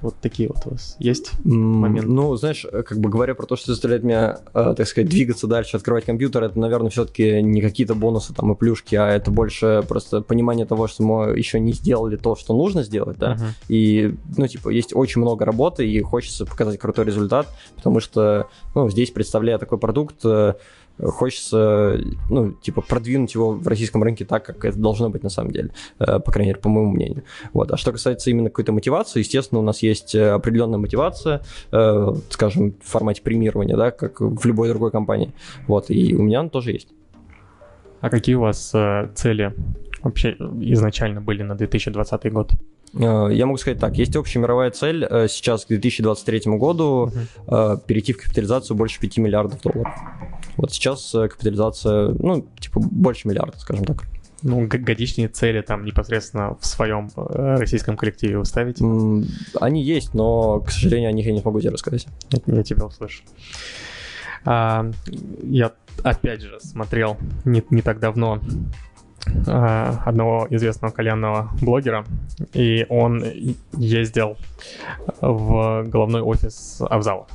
[0.00, 1.32] Вот такие вот у вас есть?
[1.44, 2.08] момент.
[2.08, 5.46] Ну, знаешь, э, как бы говоря про то, что заставляет меня, э, так сказать, двигаться
[5.46, 9.84] дальше, открывать компьютер, это, наверное, все-таки не какие-то бонусы там и плюшки, а это больше
[9.88, 13.46] просто понимание того, что мы еще не сделали то, что нужно сделать, да, Мгм.
[13.68, 17.46] и, ну, типа, есть очень много работы, и хочется показать крутой результат,
[17.76, 20.54] потому что, ну, здесь, представляя такой продукт, э,
[21.02, 25.52] хочется, ну, типа, продвинуть его в российском рынке так, как это должно быть на самом
[25.52, 27.24] деле, э, по крайней мере, по моему мнению.
[27.52, 27.72] Вот.
[27.72, 31.42] А что касается именно какой-то мотивации, естественно, у нас есть э, определенная мотивация,
[31.72, 35.32] э, скажем, в формате премирования, да, как в любой другой компании.
[35.66, 36.88] Вот, и у меня она тоже есть.
[38.00, 38.70] А какие у вас
[39.14, 39.54] цели
[40.02, 40.30] вообще
[40.60, 42.52] изначально были на 2020 год?
[42.94, 47.12] Я могу сказать так, есть общая мировая цель сейчас к 2023 году
[47.46, 49.94] э, перейти в капитализацию больше 5 миллиардов долларов.
[50.60, 54.04] Вот сейчас э, капитализация, ну, типа, больше миллиарда, скажем так.
[54.42, 58.84] Ну, годичные цели там непосредственно в своем э, российском коллективе вы ставите?
[58.84, 59.24] М,
[59.58, 62.06] Они есть, но, к сожалению, о них я не смогу тебе рассказать.
[62.46, 63.22] Я, тебя услышу.
[64.44, 64.90] А,
[65.42, 68.40] я опять же смотрел не, не так давно
[69.26, 72.04] одного известного кальянного блогера,
[72.52, 73.22] и он
[73.72, 74.36] ездил
[75.20, 77.26] в головной офис Авзала.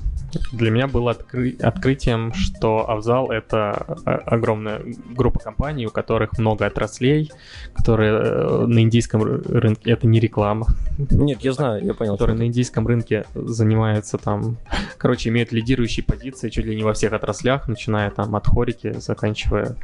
[0.52, 3.72] Для меня было откры- открытием, что Авзал— это
[4.04, 4.82] огромная
[5.16, 7.32] группа компаний, у которых много отраслей,
[7.74, 9.92] которые э, на индийском ры- рынке...
[9.92, 10.68] Это не реклама,
[10.98, 12.14] Нет, я знаю, я понял.
[12.14, 14.58] которые на индийском рынке занимаются там,
[14.98, 19.78] короче, имеют лидирующие позиции чуть ли не во всех отраслях, начиная там от хорики, заканчивая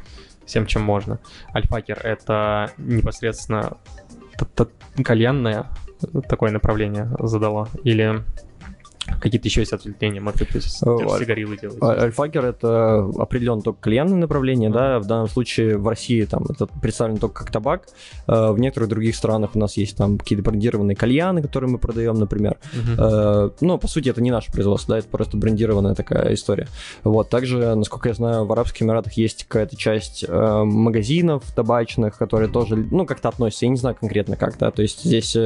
[0.46, 1.18] всем, чем можно.
[1.54, 3.76] Альфакер— это непосредственно
[5.04, 5.66] кальянное
[6.28, 7.68] такое направление задало?
[7.84, 8.22] Или
[9.22, 10.20] какие-то еще есть ответвления?
[10.20, 11.78] Может быть, Э, сигарилы делаете?
[11.80, 16.66] А- Альфакер это определенно только кальянное направление, да, в данном случае в России там это
[16.66, 17.86] представлено только как табак,
[18.26, 22.14] Э, в некоторых других странах у нас есть там какие-то брендированные кальяны, которые мы продаем,
[22.16, 22.56] например.
[22.98, 26.66] Э, Ну, по сути, это не наше производство, да, это просто брендированная такая история.
[27.04, 32.76] Вот, также, насколько я знаю, в Арабских Эмиратах есть какая-то часть магазинов табачных, которые тоже,
[32.76, 35.36] ну, как-то относятся, я не знаю конкретно как, да, то есть здесь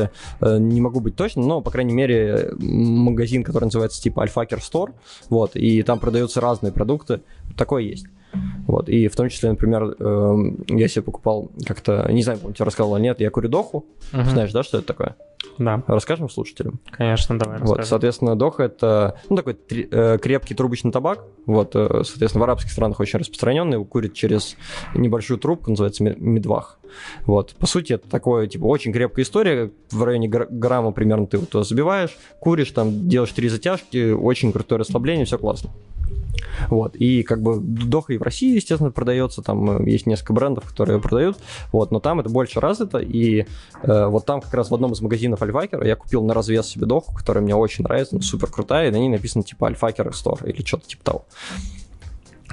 [0.41, 4.93] не могу быть точно, но, по крайней мере, магазин, который называется типа Альфакер Store,
[5.29, 7.23] вот, и там продаются разные продукты,
[7.57, 8.07] такое есть.
[8.67, 12.65] Вот, и в том числе, например, эм, я себе покупал как-то, не знаю, помню, тебе
[12.65, 14.25] рассказывал, нет, я курю доху, Мгм.
[14.31, 15.17] знаешь, да, что это такое?
[15.59, 16.81] Да, Расскажем слушателям?
[16.91, 17.85] конечно, давай Вот, расскажем.
[17.89, 21.25] соответственно, доха это ну, такой три- э, крепкий трубочный табак.
[21.47, 23.75] Вот, э, соответственно, в арабских странах очень распространенный.
[23.75, 24.57] Его курят через
[24.95, 26.79] небольшую трубку, называется ме- медвах.
[27.27, 29.71] Вот, по сути, это такое, типа, очень крепкая история.
[29.91, 34.81] В районе гра- грамма примерно ты вот забиваешь, куришь, там, делаешь три затяжки, очень крутое
[34.81, 35.71] расслабление, все классно.
[36.69, 40.65] Вот, и как бы доха и в России, естественно, продается, там э, есть несколько брендов,
[40.65, 41.39] которые продают,
[41.73, 43.47] вот, но там это больше развито, и
[43.83, 46.87] э, вот там как раз в одном из магазинов Альфакера я купил на развес себе
[46.87, 50.65] доху, которая мне очень нравится, супер крутая, и на ней написано типа Альфакер Store или
[50.65, 51.25] что-то типа того.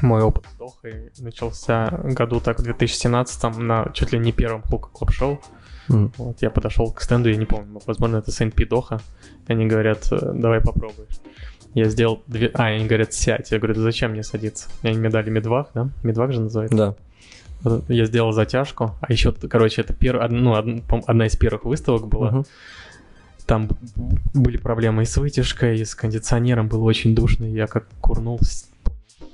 [0.02, 4.90] Мой опыт с Дохой начался году так в 2017 на чуть ли не первом Hookah
[4.90, 5.40] Club Show.
[5.88, 9.02] Вот, я подошел к стенду, я не помню, возможно, это Сент-Пи Доха.
[9.48, 11.20] Они говорят, «Э, давай попробуешь.
[11.74, 12.52] Я сделал две...
[12.54, 13.52] А, они говорят, сядь.
[13.52, 14.70] Я говорю, да зачем мне садиться?
[14.84, 15.90] Они мне дали медвах, да?
[16.04, 16.78] Медвах же называется.
[16.78, 16.96] Да.
[17.64, 18.92] Вот Я сделал затяжку.
[19.02, 20.30] А еще, короче, это пер...
[20.30, 22.32] ну, одна из первых выставок была.
[22.32, 22.46] Мгм.
[23.46, 23.70] Там
[24.34, 26.68] были проблемы и с вытяжкой, и с кондиционером.
[26.68, 27.46] Было очень душно.
[27.46, 28.40] Я как курнул,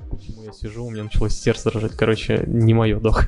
[0.09, 1.93] почему я сижу, у меня началось сердце дрожать.
[1.95, 3.25] Короче, не мое дох.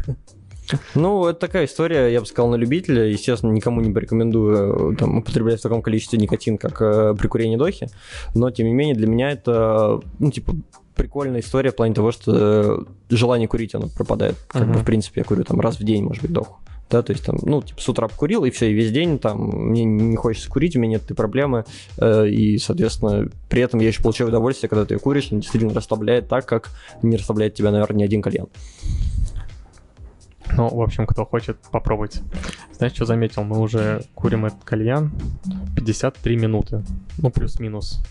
[0.95, 3.05] Ну, это такая история, я бы сказал, на любителя.
[3.05, 7.57] Естественно, никому не порекомендую э, там, употреблять в таком количестве никотин, как э, при курении
[7.57, 7.87] дохи.
[8.35, 10.53] Но, тем не менее, для меня это, ну, типа,
[10.95, 14.35] прикольная история в плане того, что э, желание курить, оно пропадает.
[14.47, 14.73] Как Мгм.
[14.73, 16.57] бы, в принципе, я курю там раз в день, может быть, доху.
[16.89, 19.39] да, то есть там, ну, типа, с утра покурил, и все, и весь день там
[19.69, 21.63] мне не хочется курить, у меня нет этой проблемы,
[21.97, 26.27] э, и, соответственно, при этом я еще получаю удовольствие, когда ты куришь, он действительно расслабляет
[26.27, 26.69] так, как
[27.01, 28.47] не расслабляет тебя, наверное, ни один кальян.
[30.57, 32.21] Ну, в общем, кто хочет попробовать.
[32.73, 33.43] Знаешь, что заметил?
[33.43, 35.11] Мы уже курим этот кальян
[35.75, 36.83] 53 минуты.
[37.17, 38.01] Ну, плюс-минус.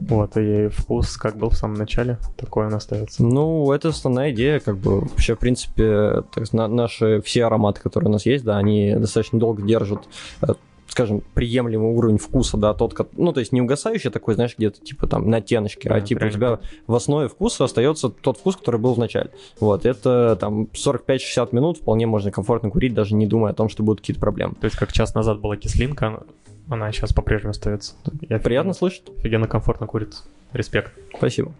[0.00, 3.22] Вот, и вкус, как был в самом начале, такой он остается.
[3.22, 8.08] Ну, это основная идея, как бы, вообще, в принципе, так, на, наши все ароматы, которые
[8.08, 10.06] у нас есть, да, они достаточно долго держат
[10.42, 10.48] э,
[10.90, 15.06] скажем, приемлемый уровень вкуса, да, тот, ну, то есть не угасающий такой, знаешь, где-то типа
[15.06, 18.80] там на оттеночке, да, а типа у тебя в основе вкуса остается тот вкус, который
[18.80, 19.30] был в начале.
[19.60, 23.82] Вот, это там 45-60 минут вполне можно комфортно курить, даже не думая о том, что
[23.82, 24.54] будут какие-то проблемы.
[24.54, 26.24] То есть как час назад была кислинка,
[26.68, 27.94] она сейчас по-прежнему остается.
[28.28, 29.02] Я Приятно слышать.
[29.18, 30.14] Офигенно комфортно курит.
[30.52, 30.92] Респект.
[31.16, 31.52] Спасибо.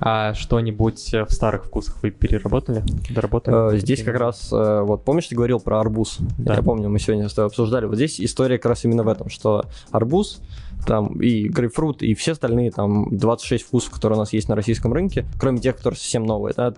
[0.00, 3.74] А что-нибудь в старых вкусах вы переработали, доработали?
[3.74, 6.18] Э, здесь как раз, э, вот помнишь, ты говорил про арбуз?
[6.38, 6.54] Да.
[6.54, 7.86] Я помню, мы сегодня с тобой обсуждали.
[7.86, 10.40] Вот здесь история как раз именно в этом, что арбуз
[10.86, 14.92] там и грейпфрут, и все остальные там 26 вкусов, которые у нас есть на российском
[14.92, 16.74] рынке, кроме тех, которые совсем новые, да,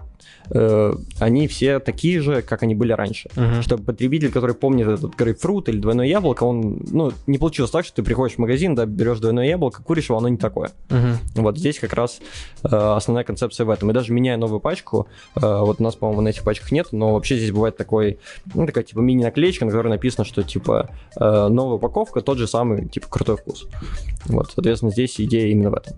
[0.50, 3.28] э, они все такие же, как они были раньше.
[3.34, 3.62] Uh-huh.
[3.62, 7.96] Чтобы потребитель, который помнит этот грейпфрут или двойное яблоко, он, ну, не получилось так, что
[7.96, 10.70] ты приходишь в магазин, да, берешь двойное яблоко, куришь его, оно не такое.
[10.88, 11.16] Uh-huh.
[11.34, 12.20] Вот здесь как раз
[12.62, 13.90] э, основная концепция в этом.
[13.90, 17.14] И даже меняя новую пачку, э, вот у нас, по-моему, на этих пачках нет, но
[17.14, 18.18] вообще здесь бывает такой,
[18.54, 22.88] ну, такая типа мини-наклеечка, на которой написано, что типа э, новая упаковка, тот же самый,
[22.88, 23.66] типа, крутой вкус.
[24.26, 25.96] Вот, соответственно, здесь идея именно в этом.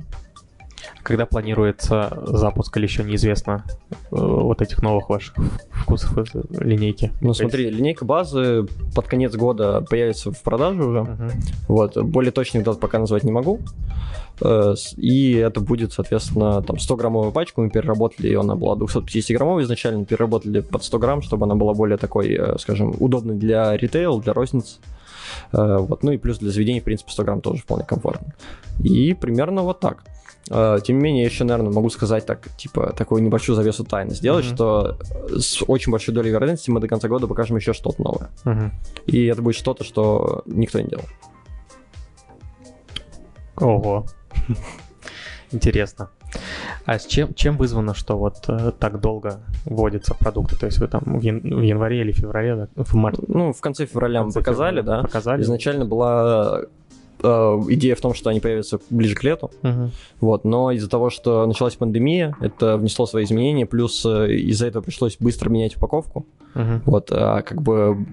[1.02, 5.34] Когда планируется запуск или еще неизвестно э, вот этих новых ваших
[5.72, 6.16] вкусов
[6.50, 7.12] линейки?
[7.20, 10.98] Ну смотри, линейка базы под конец года появится в продаже уже.
[10.98, 11.32] Uh-huh.
[11.66, 13.58] Вот, более точных дат пока назвать не могу.
[14.40, 20.04] Э, и это будет, соответственно, там 100-граммовую пачку мы переработали, и она была 250-граммовой изначально,
[20.04, 24.32] переработали под 100 грамм, чтобы она была более такой, э, скажем, удобной для ритейл, для
[24.32, 24.78] розницы.
[25.52, 28.34] Э, вот, ну и плюс для заведений, в принципе, 100 грамм тоже вполне комфортно.
[28.82, 30.04] И примерно вот так.
[30.50, 34.14] Э, тем не менее, я еще, наверное, могу сказать так, типа, такую небольшую завесу тайны
[34.14, 34.54] сделать, mm-hmm.
[34.54, 34.98] что
[35.38, 38.30] с очень большой долей вероятности мы до конца года покажем еще что-то новое.
[38.44, 38.70] Mm-hmm.
[39.06, 41.04] И это будет что-то, что никто не делал.
[43.56, 44.06] Ого.
[45.52, 46.10] Интересно.
[46.84, 50.56] А с чем, чем вызвано, что вот э, так долго вводятся продукты?
[50.56, 52.68] То есть вы там в, ян, в январе или феврале, да?
[52.76, 53.22] в марте?
[53.28, 55.02] Ну, в конце февраля в конце мы показали, февраля, да.
[55.02, 55.42] Показали.
[55.42, 56.62] Изначально была
[57.22, 57.26] э,
[57.68, 59.90] идея в том, что они появятся ближе к лету, uh-huh.
[60.20, 64.82] вот, но из-за того, что началась пандемия, это внесло свои изменения, плюс э, из-за этого
[64.82, 66.80] пришлось быстро менять упаковку, uh-huh.
[66.84, 68.06] вот, а как бы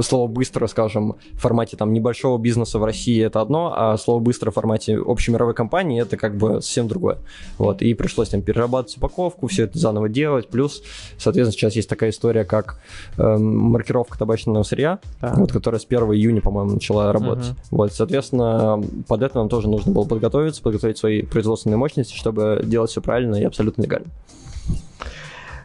[0.00, 4.50] слово быстро, скажем, в формате там небольшого бизнеса в России это одно, а слово быстро
[4.50, 7.18] в формате общемировой компании это как бы совсем другое.
[7.58, 10.82] Вот, и пришлось там перерабатывать упаковку, все это заново делать, плюс,
[11.18, 12.80] соответственно, сейчас есть такая история, как
[13.16, 15.34] э, маркировка табачного сырья, да.
[15.36, 17.50] вот, которая с 1 июня, по-моему, начала работать.
[17.50, 17.56] Угу.
[17.70, 22.90] Вот, соответственно, под это нам тоже нужно было подготовиться, подготовить свои производственные мощности, чтобы делать
[22.90, 24.08] все правильно и абсолютно легально.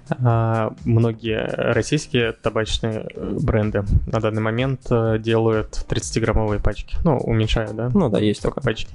[0.09, 6.97] А, многие российские табачные э, бренды на данный момент э, делают 30-граммовые пачки.
[7.03, 7.89] Ну, уменьшают, да?
[7.93, 8.93] Ну да, есть только пачки.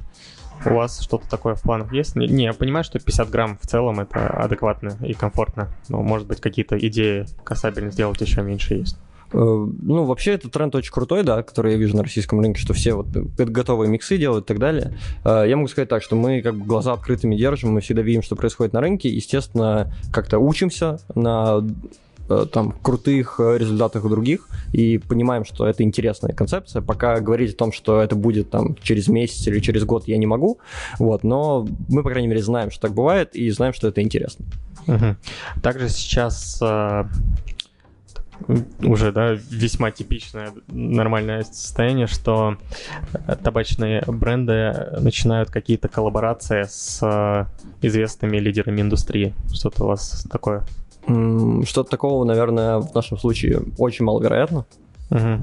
[0.65, 2.17] У вас что-то такое в планах есть?
[2.17, 6.27] Не, не, я понимаю, что 50 грамм в целом это адекватно и комфортно, но может
[6.27, 8.99] быть какие-то идеи касабельно сделать еще меньше есть.
[9.33, 9.37] Э,
[9.83, 12.95] ну, вообще, этот тренд очень крутой, да, который я вижу на российском рынке, что все
[12.95, 14.97] вот готовые миксы делают и так далее.
[15.25, 18.23] Э, я могу сказать так, что мы как бы глаза открытыми держим, мы всегда видим,
[18.23, 21.65] что происходит на рынке, естественно, как-то учимся на
[22.29, 26.83] э, там крутых результатах у других и понимаем, что это интересная концепция.
[26.83, 30.27] Пока говорить о том, что это будет там через месяц или через год, я не
[30.27, 30.59] могу.
[30.99, 34.45] Вот, но мы, по крайней мере, знаем, что так бывает и знаем, что это интересно.
[34.87, 35.17] Угу.
[35.63, 36.61] Также сейчас
[38.83, 42.57] уже, да, весьма типичное нормальное состояние, что
[43.43, 47.47] табачные бренды начинают какие-то коллаборации с э,
[47.83, 49.35] известными лидерами индустрии.
[49.53, 50.65] Что-то у вас такое?
[51.07, 54.67] Что-то такого, наверное, в нашем случае очень маловероятно.
[55.11, 55.43] Угу.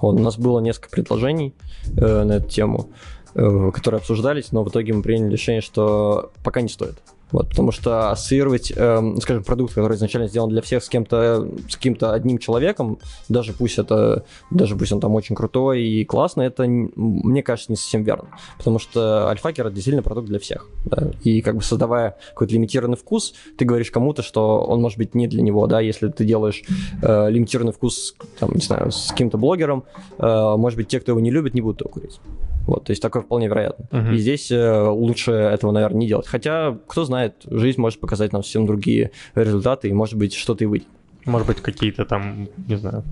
[0.00, 1.54] Вот, у нас было несколько предложений
[1.96, 2.90] э, на эту тему,
[3.34, 6.98] э, которые обсуждались, но в итоге мы приняли решение, что пока не стоит.
[7.32, 11.76] Вот, потому что ассоциировать, э, скажем, продукт, который изначально сделан для всех с кем-то, с
[11.76, 16.64] каким-то одним человеком, даже пусть это, даже пусть он там очень крутой и классный, это,
[16.66, 18.28] мне кажется, не совсем верно.
[18.58, 20.66] Потому что альфакер это действительно продукт для всех.
[20.84, 21.10] Да?
[21.22, 25.26] И как бы создавая какой-то лимитированный вкус, ты говоришь кому-то, что он может быть не
[25.28, 26.62] для него, да, если ты делаешь
[27.02, 29.84] э, лимитированный вкус, там, не знаю, с каким-то блогером,
[30.18, 32.20] э, может быть, те, кто его не любит, не будут его курить.
[32.66, 33.86] Вот, то есть такое вполне вероятно.
[33.90, 34.14] Uh-huh.
[34.14, 36.26] И здесь э, лучше этого, наверное, не делать.
[36.26, 37.19] Хотя, кто знает,
[37.50, 40.88] жизнь может показать нам совсем другие результаты, и, может быть, что-то и выйдет.
[41.26, 43.04] Может быть, какие-то там, не знаю,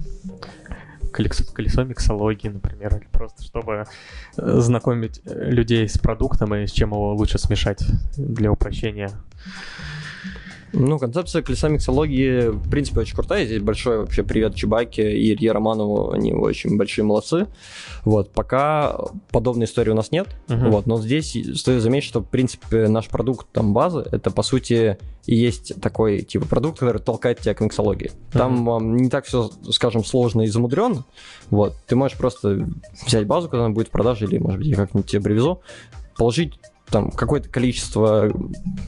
[1.13, 3.87] колесо, колесо миксологии, например, или просто чтобы
[4.37, 7.85] э, знакомить э, людей с продуктом и с чем его лучше смешать
[8.17, 9.11] для упрощения.
[10.73, 13.47] Ну, концепция колеса миксологии, в принципе, очень крутая.
[13.47, 17.47] Здесь большой вообще привет Чебаке и Илье Романову, они очень большие молодцы.
[18.05, 18.99] Вот, пока
[19.31, 20.71] подобной истории у нас нет, uh-huh.
[20.71, 24.99] вот, но здесь стоит заметить, что, в принципе, наш продукт, там, базы, это, по сути,
[25.27, 28.13] и есть такой, типа, продукт, который толкает тебя к миксологии.
[28.33, 28.83] Там uh-huh.
[28.83, 31.05] не так все, скажем, сложно и замудренно,
[31.51, 32.69] вот, ты можешь просто
[33.07, 35.61] взять базу, когда она будет в продаже, или, может быть, я как-нибудь тебе привезу,
[36.17, 36.59] положить
[36.91, 38.31] там какое-то количество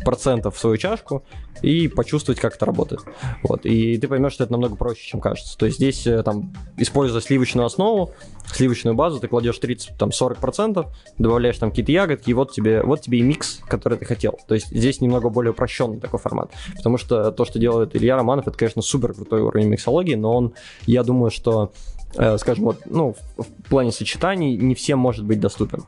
[0.05, 1.25] процентов в свою чашку
[1.63, 3.03] и почувствовать, как это работает.
[3.43, 3.67] Вот.
[3.67, 5.59] И ты поймешь, что это намного проще, чем кажется.
[5.59, 8.13] То есть здесь, э, там, используя сливочную основу,
[8.47, 10.87] сливочную базу, ты кладешь 30, там, 40%,
[11.19, 14.39] добавляешь там какие-то ягодки, и вот тебе, вот тебе и микс, который ты хотел.
[14.49, 16.51] То есть здесь немного более упрощенный такой формат.
[16.77, 20.55] Потому что то, что делает Илья Романов, это, конечно, супер крутой уровень миксологии, но он,
[20.87, 21.73] я думаю, что
[22.17, 25.85] э, скажем, вот, ну, в плане сочетаний не всем может быть доступен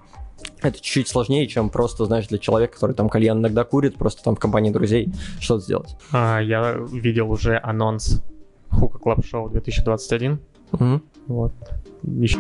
[0.61, 4.36] это чуть-чуть сложнее, чем просто, знаешь, для человека, который там кальян иногда курит, просто там
[4.36, 5.97] в компании друзей что-то сделать.
[6.12, 8.22] А, я видел уже анонс
[8.70, 10.40] Hookah Club Show 2021.
[10.72, 11.01] Угу.
[11.26, 11.53] Вот.
[12.03, 12.38] Еще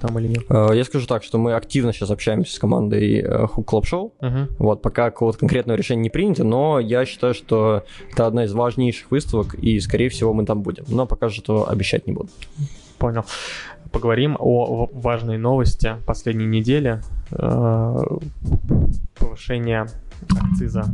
[0.00, 0.44] там или нет?
[0.48, 4.12] А, я скажу так, что мы активно сейчас общаемся с командой Hookah Club Show.
[4.20, 4.48] Uh-huh.
[4.58, 9.10] Вот, пока какого-то конкретного решения не принято, но я считаю, что это одна из важнейших
[9.10, 10.84] выставок, и, скорее всего, мы там будем.
[10.88, 12.28] Но пока что обещать не буду.
[12.98, 13.24] Понял.
[13.92, 17.02] Поговорим о важной новости последней недели.
[17.32, 18.02] Э,
[19.14, 19.86] повышение
[20.30, 20.84] акциза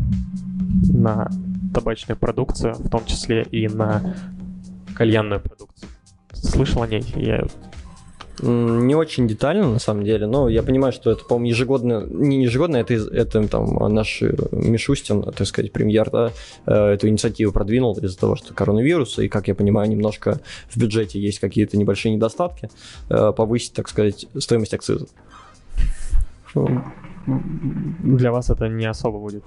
[0.93, 1.30] на
[1.74, 4.14] табачную продукцию, в том числе и на
[4.95, 5.89] кальянную продукцию.
[6.32, 7.05] Слышал о ней?
[7.16, 7.47] Я
[8.43, 12.76] не очень детально, на самом деле, но я понимаю, что это, по-моему, ежегодно, не ежегодно,
[12.76, 16.32] это, это там наш э, Мишустин, так сказать, премьер, да,
[16.66, 21.18] э, эту инициативу продвинул из-за того, что коронавирус, и, как я понимаю, немножко в бюджете
[21.18, 22.68] есть какие-то небольшие недостатки,
[23.09, 25.07] повысить, так сказать, стоимость акциза
[27.26, 29.44] для вас это не особо будет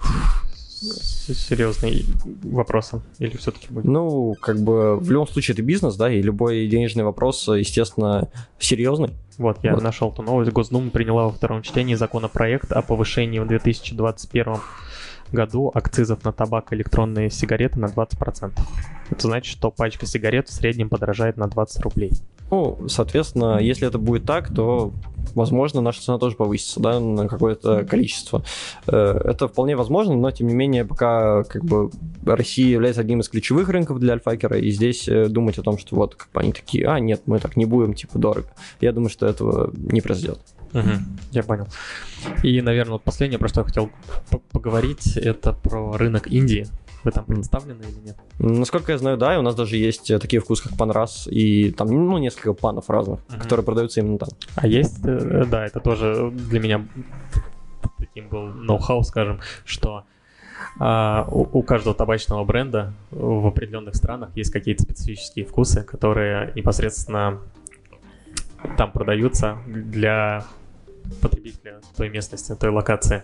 [0.81, 2.05] серьезный
[2.43, 3.85] вопросом или все-таки будет?
[3.85, 8.29] Ну, как бы в любом случае это бизнес, да, и любой денежный вопрос, естественно,
[8.59, 9.11] серьезный.
[9.37, 9.83] Вот, я вот.
[9.83, 10.51] нашел ту новость.
[10.51, 14.55] Госдума приняла во втором чтении законопроект о повышении в 2021
[15.31, 18.51] году акцизов на табак и электронные сигареты на 20%.
[19.11, 22.11] Это значит, что пачка сигарет в среднем подорожает на 20 рублей.
[22.51, 24.93] Ну, соответственно, если это будет так, то,
[25.35, 28.43] возможно, наша цена тоже повысится, да, на какое-то количество.
[28.87, 31.91] Э, это вполне возможно, но, тем не менее, пока, как бы,
[32.25, 35.95] Россия является одним из ключевых рынков для Альфакера, и здесь э, думать о том, что
[35.95, 38.47] вот, как бы они такие, а, нет, мы так не будем, типа, дорого.
[38.81, 40.39] Я думаю, что этого не произойдет.
[40.73, 40.91] Угу,
[41.31, 41.67] я понял.
[42.43, 43.89] И, наверное, вот последнее, про что я хотел
[44.51, 46.67] поговорить, это про рынок Индии.
[47.03, 48.17] Вы там представлены или нет?
[48.39, 51.71] Насколько я знаю, да, и у нас даже есть э, такие вкусы, как панрас, и
[51.71, 53.41] там, ну, несколько панов разных, uh-huh.
[53.41, 54.29] которые продаются именно там.
[54.55, 56.85] А есть, э, да, это тоже для меня
[57.97, 60.03] таким был ноу-хау, скажем, что
[60.79, 67.39] а, у, у каждого табачного бренда в определенных странах есть какие-то специфические вкусы, которые непосредственно
[68.77, 70.45] там продаются для
[71.21, 73.23] потребителя той местности, той локации.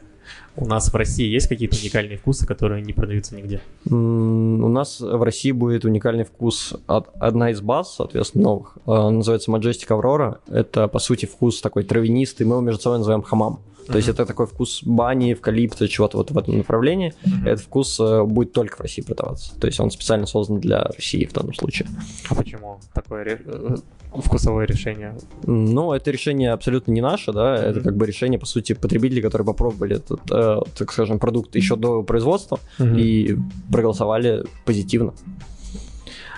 [0.56, 3.62] У нас в России есть какие-то уникальные вкусы, которые не продаются нигде?
[3.86, 8.78] У нас в России будет уникальный вкус от одна из баз, соответственно, новых.
[8.86, 10.38] А, называется Majestic Aurora.
[10.48, 12.46] Это, по сути, вкус такой травянистый.
[12.46, 13.60] Мы его между собой называем хамам.
[13.86, 13.96] То mm-hmm.
[13.98, 17.14] есть это такой вкус бани, эвкалипта, чего-то вот в этом направлении.
[17.24, 17.48] Mm-hmm.
[17.50, 19.54] Этот вкус э, будет только в России продаваться.
[19.60, 21.88] То есть он специально создан для России в данном случае.
[22.30, 23.76] А почему такое э,
[24.22, 25.16] вкусовое решение?
[25.46, 27.70] Ну, это решение абсолютно не наше, да, mm-hmm.
[27.70, 31.76] это как бы решение, по сути, потребителей, которые попробовали этот, э, так скажем, продукт еще
[31.76, 33.00] до производства mm-hmm.
[33.00, 33.38] и
[33.72, 35.14] проголосовали позитивно.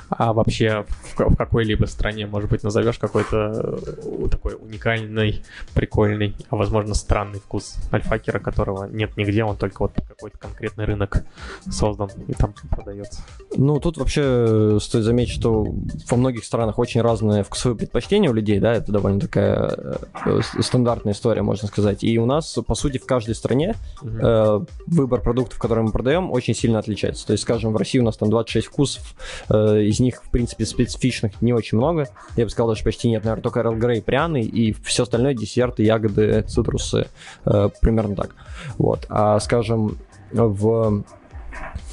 [0.09, 5.43] А вообще в, в какой-либо стране, может быть, назовешь какой-то э, такой уникальный,
[5.73, 11.23] прикольный, а возможно странный вкус альфакера, которого нет нигде, он только вот какой-то конкретный рынок
[11.69, 13.21] создан и там продается.
[13.55, 15.67] Ну, тут вообще стоит заметить, что
[16.09, 21.13] во многих странах очень разные вкусовые предпочтения у людей, да, это довольно такая э, стандартная
[21.13, 22.03] история, можно сказать.
[22.03, 24.09] И у нас, по сути, в каждой стране угу.
[24.09, 27.25] э, выбор продуктов, которые мы продаем, очень сильно отличается.
[27.25, 29.15] То есть, скажем, в России у нас там 26 вкусов,
[29.49, 32.07] э, из них, в принципе, специфичных не очень много.
[32.35, 33.23] Я бы сказал, даже почти нет.
[33.23, 37.07] Наверное, только Earl Grey пряный, и все остальное десерты, ягоды, цитрусы.
[37.45, 38.35] Э, примерно так.
[38.77, 39.05] Вот.
[39.09, 39.97] А, скажем,
[40.31, 41.03] в...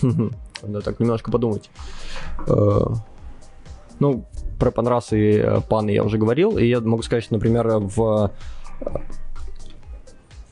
[0.62, 1.70] Надо так немножко подумать.
[2.46, 2.80] Э,
[4.00, 4.24] ну,
[4.59, 8.30] про панрасы и э, паны я уже говорил, и я могу сказать, что, например, в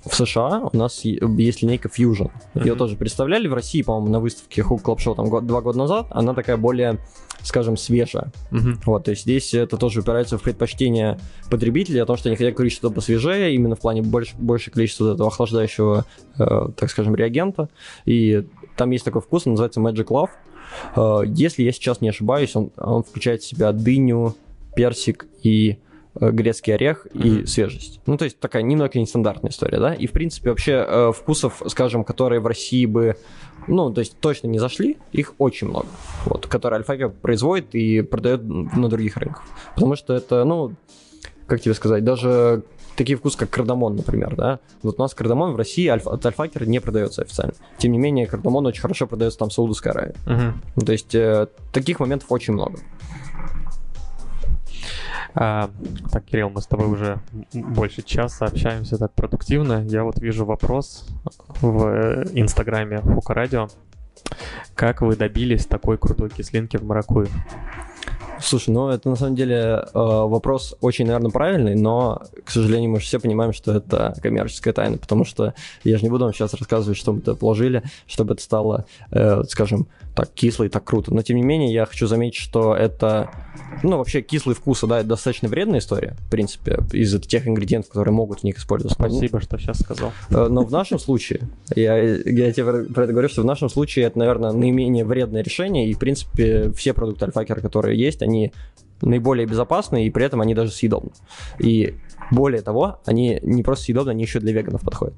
[0.05, 2.31] в США у нас есть линейка Fusion.
[2.55, 2.67] Mm-hmm.
[2.67, 5.79] Ее тоже представляли в России, по-моему, на выставке Hook Club Show там год, два года
[5.79, 6.07] назад.
[6.11, 6.99] Она такая более,
[7.43, 8.33] скажем, свежая.
[8.51, 8.79] Mm-hmm.
[8.87, 11.19] Вот, то есть здесь это тоже упирается в предпочтение
[11.51, 15.15] потребителей о том, что они хотят курить что-то посвежее, именно в плане больше, больше количества
[15.15, 16.05] этого охлаждающего,
[16.39, 17.69] э, так скажем, реагента.
[18.05, 18.45] И
[18.77, 20.31] там есть такой вкус, он называется Magic Love.
[20.97, 24.35] Э, если я сейчас не ошибаюсь, он, он включает в себя дыню,
[24.75, 25.79] персик и
[26.15, 27.43] грецкий орех mm-hmm.
[27.43, 28.01] и свежесть.
[28.07, 29.95] Ну, то есть такая немного нестандартная история, да?
[29.95, 33.17] И, в принципе, вообще э, вкусов, скажем, которые в России бы,
[33.67, 35.89] ну, то есть точно не зашли, их очень много.
[36.27, 39.43] Вот, которые Альфака производит и продает на других рынках.
[39.75, 40.75] Потому что это, ну,
[41.47, 42.63] как тебе сказать, даже
[42.97, 44.61] такие вкусы, как кардамон, например, да.
[44.83, 47.55] Вот у нас кардамон в России альфа, от альфакера не продается официально.
[47.79, 50.15] Тем не менее, кардамон очень хорошо продается там в Саудовской Аравии.
[50.27, 50.53] Uh-huh.
[50.77, 52.79] Ну, то есть э, таких моментов очень много.
[55.35, 55.71] А,
[56.11, 57.19] так, Кирилл, мы с тобой уже
[57.53, 59.83] больше часа общаемся так продуктивно.
[59.87, 61.09] Я вот вижу вопрос
[61.61, 63.69] в э, инстаграме Хука Радио.
[64.75, 67.29] Как вы добились такой крутой кислинки в маракуйе?
[68.43, 73.01] Слушай, ну это на самом деле э, вопрос очень, наверное, правильный, но, к сожалению, мы
[73.01, 76.55] же все понимаем, что это коммерческая тайна, потому что я же не буду вам сейчас
[76.55, 81.15] рассказывать, что мы это положили, чтобы это стало, э, скажем, так кисло и так круто.
[81.15, 83.31] Но, тем не менее, я хочу заметить, что это,
[83.83, 88.13] ну, вообще кислый вкус, да, это достаточно вредная история, в принципе, из тех ингредиентов, которые
[88.13, 88.97] могут в них использоваться.
[88.99, 90.13] Спасибо, что сейчас сказал.
[90.31, 94.07] Э, но в нашем случае, я, я тебе про это говорю, что в нашем случае
[94.07, 98.53] это, наверное, наименее вредное решение, и, в принципе, все продукты Альфакера, которые есть, они они
[99.01, 101.11] наиболее безопасны, и при этом они даже съедобны.
[101.59, 101.95] И
[102.31, 105.15] более того, они не просто съедобны, они еще для веганов подходят.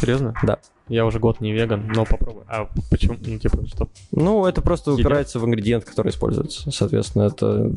[0.00, 0.34] Серьезно?
[0.42, 0.58] Да.
[0.88, 2.44] Я уже год не веган, но попробуй.
[2.48, 3.16] А почему?
[3.20, 3.88] Ну, типа, что?
[4.10, 5.04] Ну, это просто Едят?
[5.04, 6.70] упирается в ингредиент, который используется.
[6.70, 7.72] Соответственно, это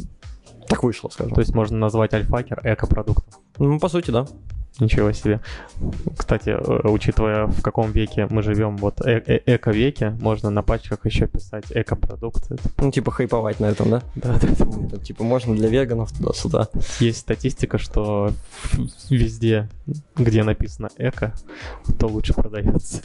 [0.67, 1.33] так вышло, скажем.
[1.33, 3.41] То есть можно назвать альфакер экопродуктом?
[3.57, 4.25] Ну, по сути, да.
[4.79, 5.41] Ничего себе.
[6.17, 11.05] Кстати, э, учитывая, в каком веке мы живем, вот э -э эко-веке, можно на пачках
[11.05, 12.57] еще писать эко-продукты.
[12.77, 14.01] Ну, типа хайповать на этом, да?
[14.15, 14.47] Да, да.
[14.47, 14.87] да.
[14.87, 16.69] Это, типа можно для веганов туда-сюда.
[16.99, 18.31] Есть статистика, что
[19.09, 19.69] везде,
[20.15, 21.33] где написано эко,
[21.99, 23.01] то лучше продается.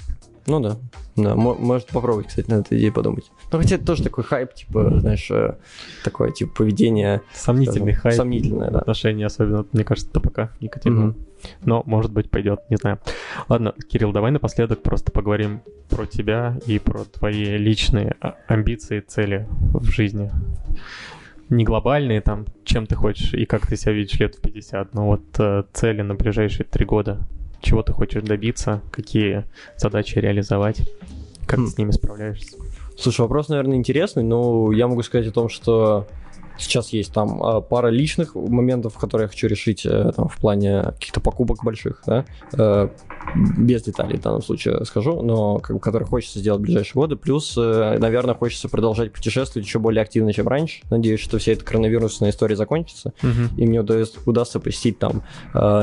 [0.47, 0.77] Ну да,
[1.17, 3.31] да, может попробовать, кстати, на эту идею подумать.
[3.51, 5.57] Ну хотя это тоже такой хайп, типа, знаешь, э,
[6.05, 7.23] такое типа поведение...
[7.33, 8.15] Сомнительный скажем, хайп.
[8.15, 8.79] Сомнительное, да.
[8.81, 11.01] Отношения, особенно, мне кажется, табака никотина.
[11.01, 11.15] Mm-hmm.
[11.65, 13.01] Но, может быть, пойдет, не знаю.
[13.49, 19.49] Ладно, Кирилл, давай напоследок просто поговорим про тебя и про твои личные а, амбиции, цели
[19.51, 20.31] в жизни.
[21.49, 25.07] Не глобальные, там, чем ты хочешь и как ты себя видишь лет в 50, но
[25.07, 27.27] вот э, цели на ближайшие три года
[27.67, 29.45] чего ты хочешь добиться, какие
[29.77, 30.89] задачи реализовать,
[31.47, 32.57] как ты с ними справляешься.
[32.99, 36.07] Слушай, вопрос, наверное, интересный, но я могу сказать о том, что
[36.59, 40.83] Сейчас есть там а, пара личных моментов, которые я хочу решить э, там, в плане
[40.83, 42.25] каких-то покупок больших, да,
[42.57, 42.89] э,
[43.59, 47.17] без деталей в данном случае скажу, но как бы, которые хочется сделать в ближайшие годы.
[47.17, 50.83] Плюс, э, наверное, хочется продолжать путешествовать еще более активно, чем раньше.
[50.91, 53.57] Надеюсь, что вся эта коронавирусная история закончится, uh-huh.
[53.57, 55.23] и мне удастся, удастся посетить там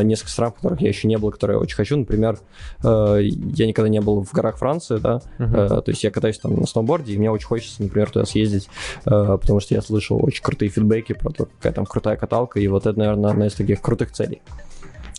[0.04, 1.98] несколько стран, в которых я еще не был, которые я очень хочу.
[1.98, 2.40] Например,
[2.84, 5.82] я никогда не был в горах Франции, да, uh-huh.
[5.82, 8.70] то есть я катаюсь там на сноуборде, и мне очень хочется, например, туда съездить,
[9.04, 12.68] потому что я слышал очень крутые крутые фидбэки про то, какая там крутая каталка, и
[12.68, 14.42] вот это, наверное, одна из таких крутых целей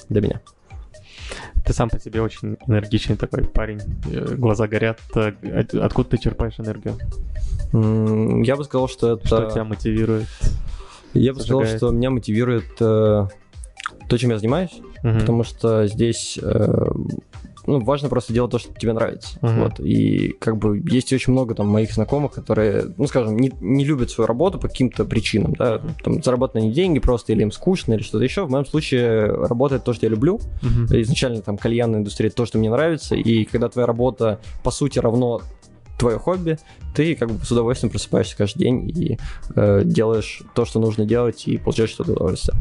[0.09, 0.41] для меня.
[1.65, 3.81] Ты сам по себе очень энергичный такой парень,
[4.11, 5.01] э, глаза горят.
[5.15, 5.33] Э,
[5.81, 6.97] откуда ты черпаешь энергию?
[8.45, 9.27] Я бы сказал, что это...
[9.27, 10.29] Что тебя мотивирует?
[11.15, 13.27] Я бы сказал, что меня мотивирует э,
[14.09, 15.19] то, чем я занимаюсь, угу.
[15.19, 16.39] потому что здесь
[17.67, 19.39] ну, важно просто делать то, что тебе нравится.
[19.41, 19.65] Uh-huh.
[19.65, 19.81] Вот.
[19.81, 24.11] И как бы есть очень много там моих знакомых, которые, ну, скажем, не, не любят
[24.11, 28.03] свою работу по каким-то причинам, да, там, заработать на деньги просто, или им скучно, или
[28.03, 28.45] что-то еще.
[28.45, 30.41] В моем случае работает то, что я люблю.
[30.63, 31.03] Uh-huh.
[31.03, 35.43] Изначально там кальянная индустрия то, что мне нравится, и когда твоя работа, по сути, равно
[35.99, 36.59] твое хобби,
[36.95, 39.19] ты как бы с удовольствием просыпаешься каждый день и
[39.55, 42.57] э, делаешь то, что нужно делать, и получаешь что-то удовольствие.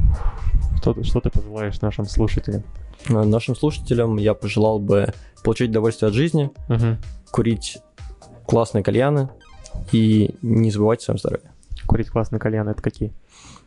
[0.83, 2.63] Что, что ты пожелаешь нашим слушателям?
[3.07, 6.97] Э, нашим слушателям я пожелал бы получать удовольствие от жизни, угу.
[7.31, 7.77] курить
[8.45, 9.29] классные кальяны
[9.93, 11.49] и не забывать о своем здоровье.
[11.87, 13.13] Курить классные кальяны это какие?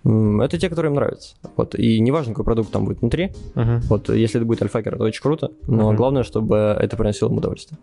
[0.05, 1.37] Это те, которые им нравятся.
[1.57, 1.75] Вот.
[1.75, 3.33] И неважно, какой продукт там будет внутри.
[3.55, 3.81] Uh-huh.
[3.89, 5.53] Вот, если это будет альфакер, это очень круто.
[5.67, 5.97] Но uh-huh.
[5.97, 7.79] главное, чтобы это приносило им удовольствие.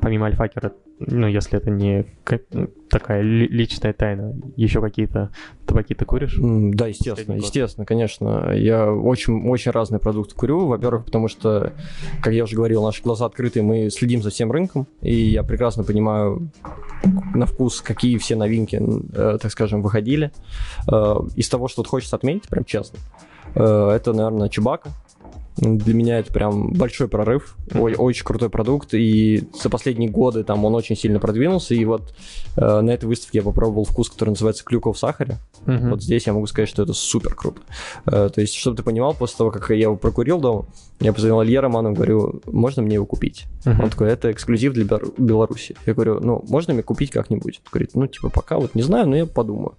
[0.00, 2.06] Помимо альфакера, ну, если это не
[2.88, 5.30] такая личная тайна, еще какие-то
[5.66, 6.36] табаки ты куришь?
[6.38, 8.52] Да, естественно, естественно, конечно.
[8.54, 10.66] Я очень, очень разные продукты курю.
[10.66, 11.72] Во-первых, потому что,
[12.22, 15.84] как я уже говорил, наши глаза открыты, мы следим за всем рынком, и я прекрасно
[15.84, 16.50] понимаю
[17.34, 20.32] на вкус, какие все новинки, э, так скажем, выходили.
[20.90, 22.98] Э, из того, что вот хочется отметить, прям честно,
[23.54, 24.90] э, это, наверное, Чубака.
[25.56, 27.96] Для меня это прям большой прорыв, mm-hmm.
[27.96, 32.14] очень крутой продукт, и за последние годы там он очень сильно продвинулся, и вот
[32.56, 35.38] э, на этой выставке я попробовал вкус, который называется клюква в сахаре.
[35.66, 35.90] Mm-hmm.
[35.90, 37.60] Вот здесь я могу сказать, что это супер круто.
[38.06, 40.66] Э, то есть, чтобы ты понимал, после того, как я его прокурил дома,
[41.00, 43.46] я позвонил Илье Роману, говорю, можно мне его купить?
[43.64, 43.82] Uh-huh.
[43.82, 44.84] Он такой, это эксклюзив для
[45.18, 45.76] Беларуси.
[45.86, 47.60] Я говорю, ну, можно мне купить как-нибудь?
[47.64, 49.76] Он говорит, ну, типа, пока вот не знаю, но я подумаю.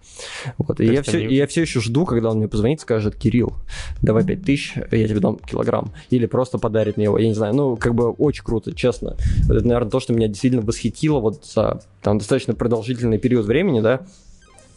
[0.58, 3.54] Вот, и я все, и я все еще жду, когда он мне позвонит, скажет, Кирилл,
[4.02, 5.65] давай 5 тысяч, я тебе дам килограмм.
[6.10, 7.54] Или просто подарит мне его, я не знаю.
[7.54, 9.18] Ну, как бы очень круто, честно.
[9.46, 14.02] Это, наверное, то, что меня действительно восхитило вот за там достаточно продолжительный период времени, да,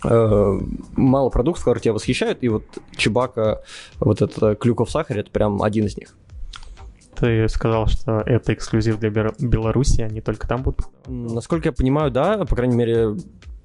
[0.04, 0.60] э,
[0.96, 2.64] мало продуктов, которые тебя восхищают, и вот
[2.96, 3.62] Чебака,
[4.00, 6.14] вот это клюква в сахаре, это прям один из них.
[7.16, 10.86] Ты сказал, что это эксклюзив для Беларуси, они только там будут?
[11.06, 13.16] Насколько я понимаю, да, по крайней мере,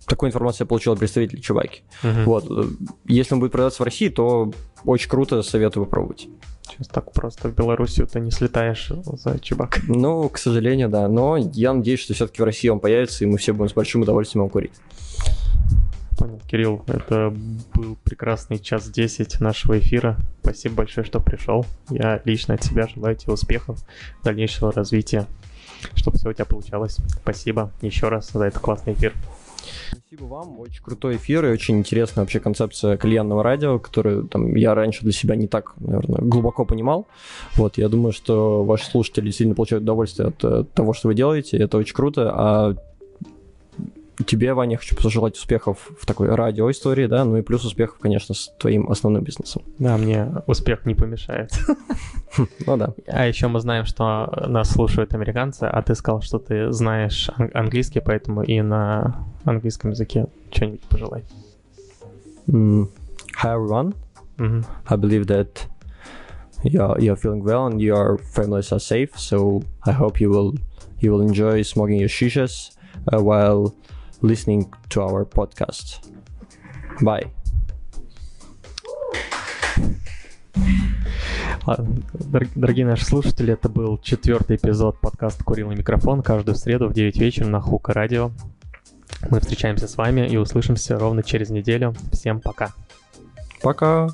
[0.08, 1.84] такую информацию я получил от представителей Чебаки.
[2.02, 2.24] Uh-huh.
[2.24, 2.70] Вот.
[3.06, 4.52] Если он будет продаваться в России, то
[4.86, 6.28] очень круто, советую попробовать.
[6.68, 9.82] Сейчас так просто в Белоруссию ты не слетаешь за Чебак.
[9.88, 11.08] Ну, к сожалению, да.
[11.08, 14.02] Но я надеюсь, что все-таки в России он появится, и мы все будем с большим
[14.02, 14.74] удовольствием его курить.
[16.18, 17.34] Понял, Кирилл, это
[17.74, 20.18] был прекрасный час 10 нашего эфира.
[20.42, 21.66] Спасибо большое, что пришел.
[21.90, 23.80] Я лично от тебя желаю тебе успехов,
[24.24, 25.28] дальнейшего развития,
[25.96, 26.98] чтобы все у тебя получалось.
[27.22, 29.14] Спасибо еще раз за этот классный эфир.
[29.92, 34.76] Спасибо вам, очень крутой эфир и очень интересная вообще концепция кальянного радио, которую там я
[34.76, 37.08] раньше для себя не так, наверное, глубоко понимал.
[37.56, 41.58] Вот, я думаю, что ваши слушатели сильно получают удовольствие от, от того, что вы делаете,
[41.58, 42.76] это очень круто, а
[44.26, 48.54] тебе, Ваня, хочу пожелать успехов в такой радиоистории, да, ну и плюс успехов, конечно, с
[48.60, 49.64] твоим основным бизнесом.
[49.80, 51.52] Да, мне успех не помешает.
[52.66, 52.96] Ну да.
[53.06, 58.00] А еще мы знаем, что нас слушают американцы, а ты сказал, что ты знаешь английский,
[58.00, 61.24] поэтому и на английском языке что-нибудь пожелай.
[62.48, 62.88] Hi
[63.44, 63.94] everyone.
[64.40, 65.68] I believe that
[66.64, 69.12] you're, you're feeling well and your families are safe.
[69.16, 70.56] So I hope you will
[71.00, 72.72] you will enjoy smoking your shishas
[73.12, 73.76] uh, while
[74.24, 76.00] listening to our podcast.
[77.02, 77.30] Bye.
[82.56, 87.48] Дорогие наши слушатели, это был четвертый эпизод подкаста «Курилый микрофон» каждую среду в 9 вечера
[87.48, 88.32] на Хука Радио.
[89.30, 91.94] Мы встречаемся с вами и услышимся ровно через неделю.
[92.12, 92.72] Всем пока.
[93.62, 94.08] Пока.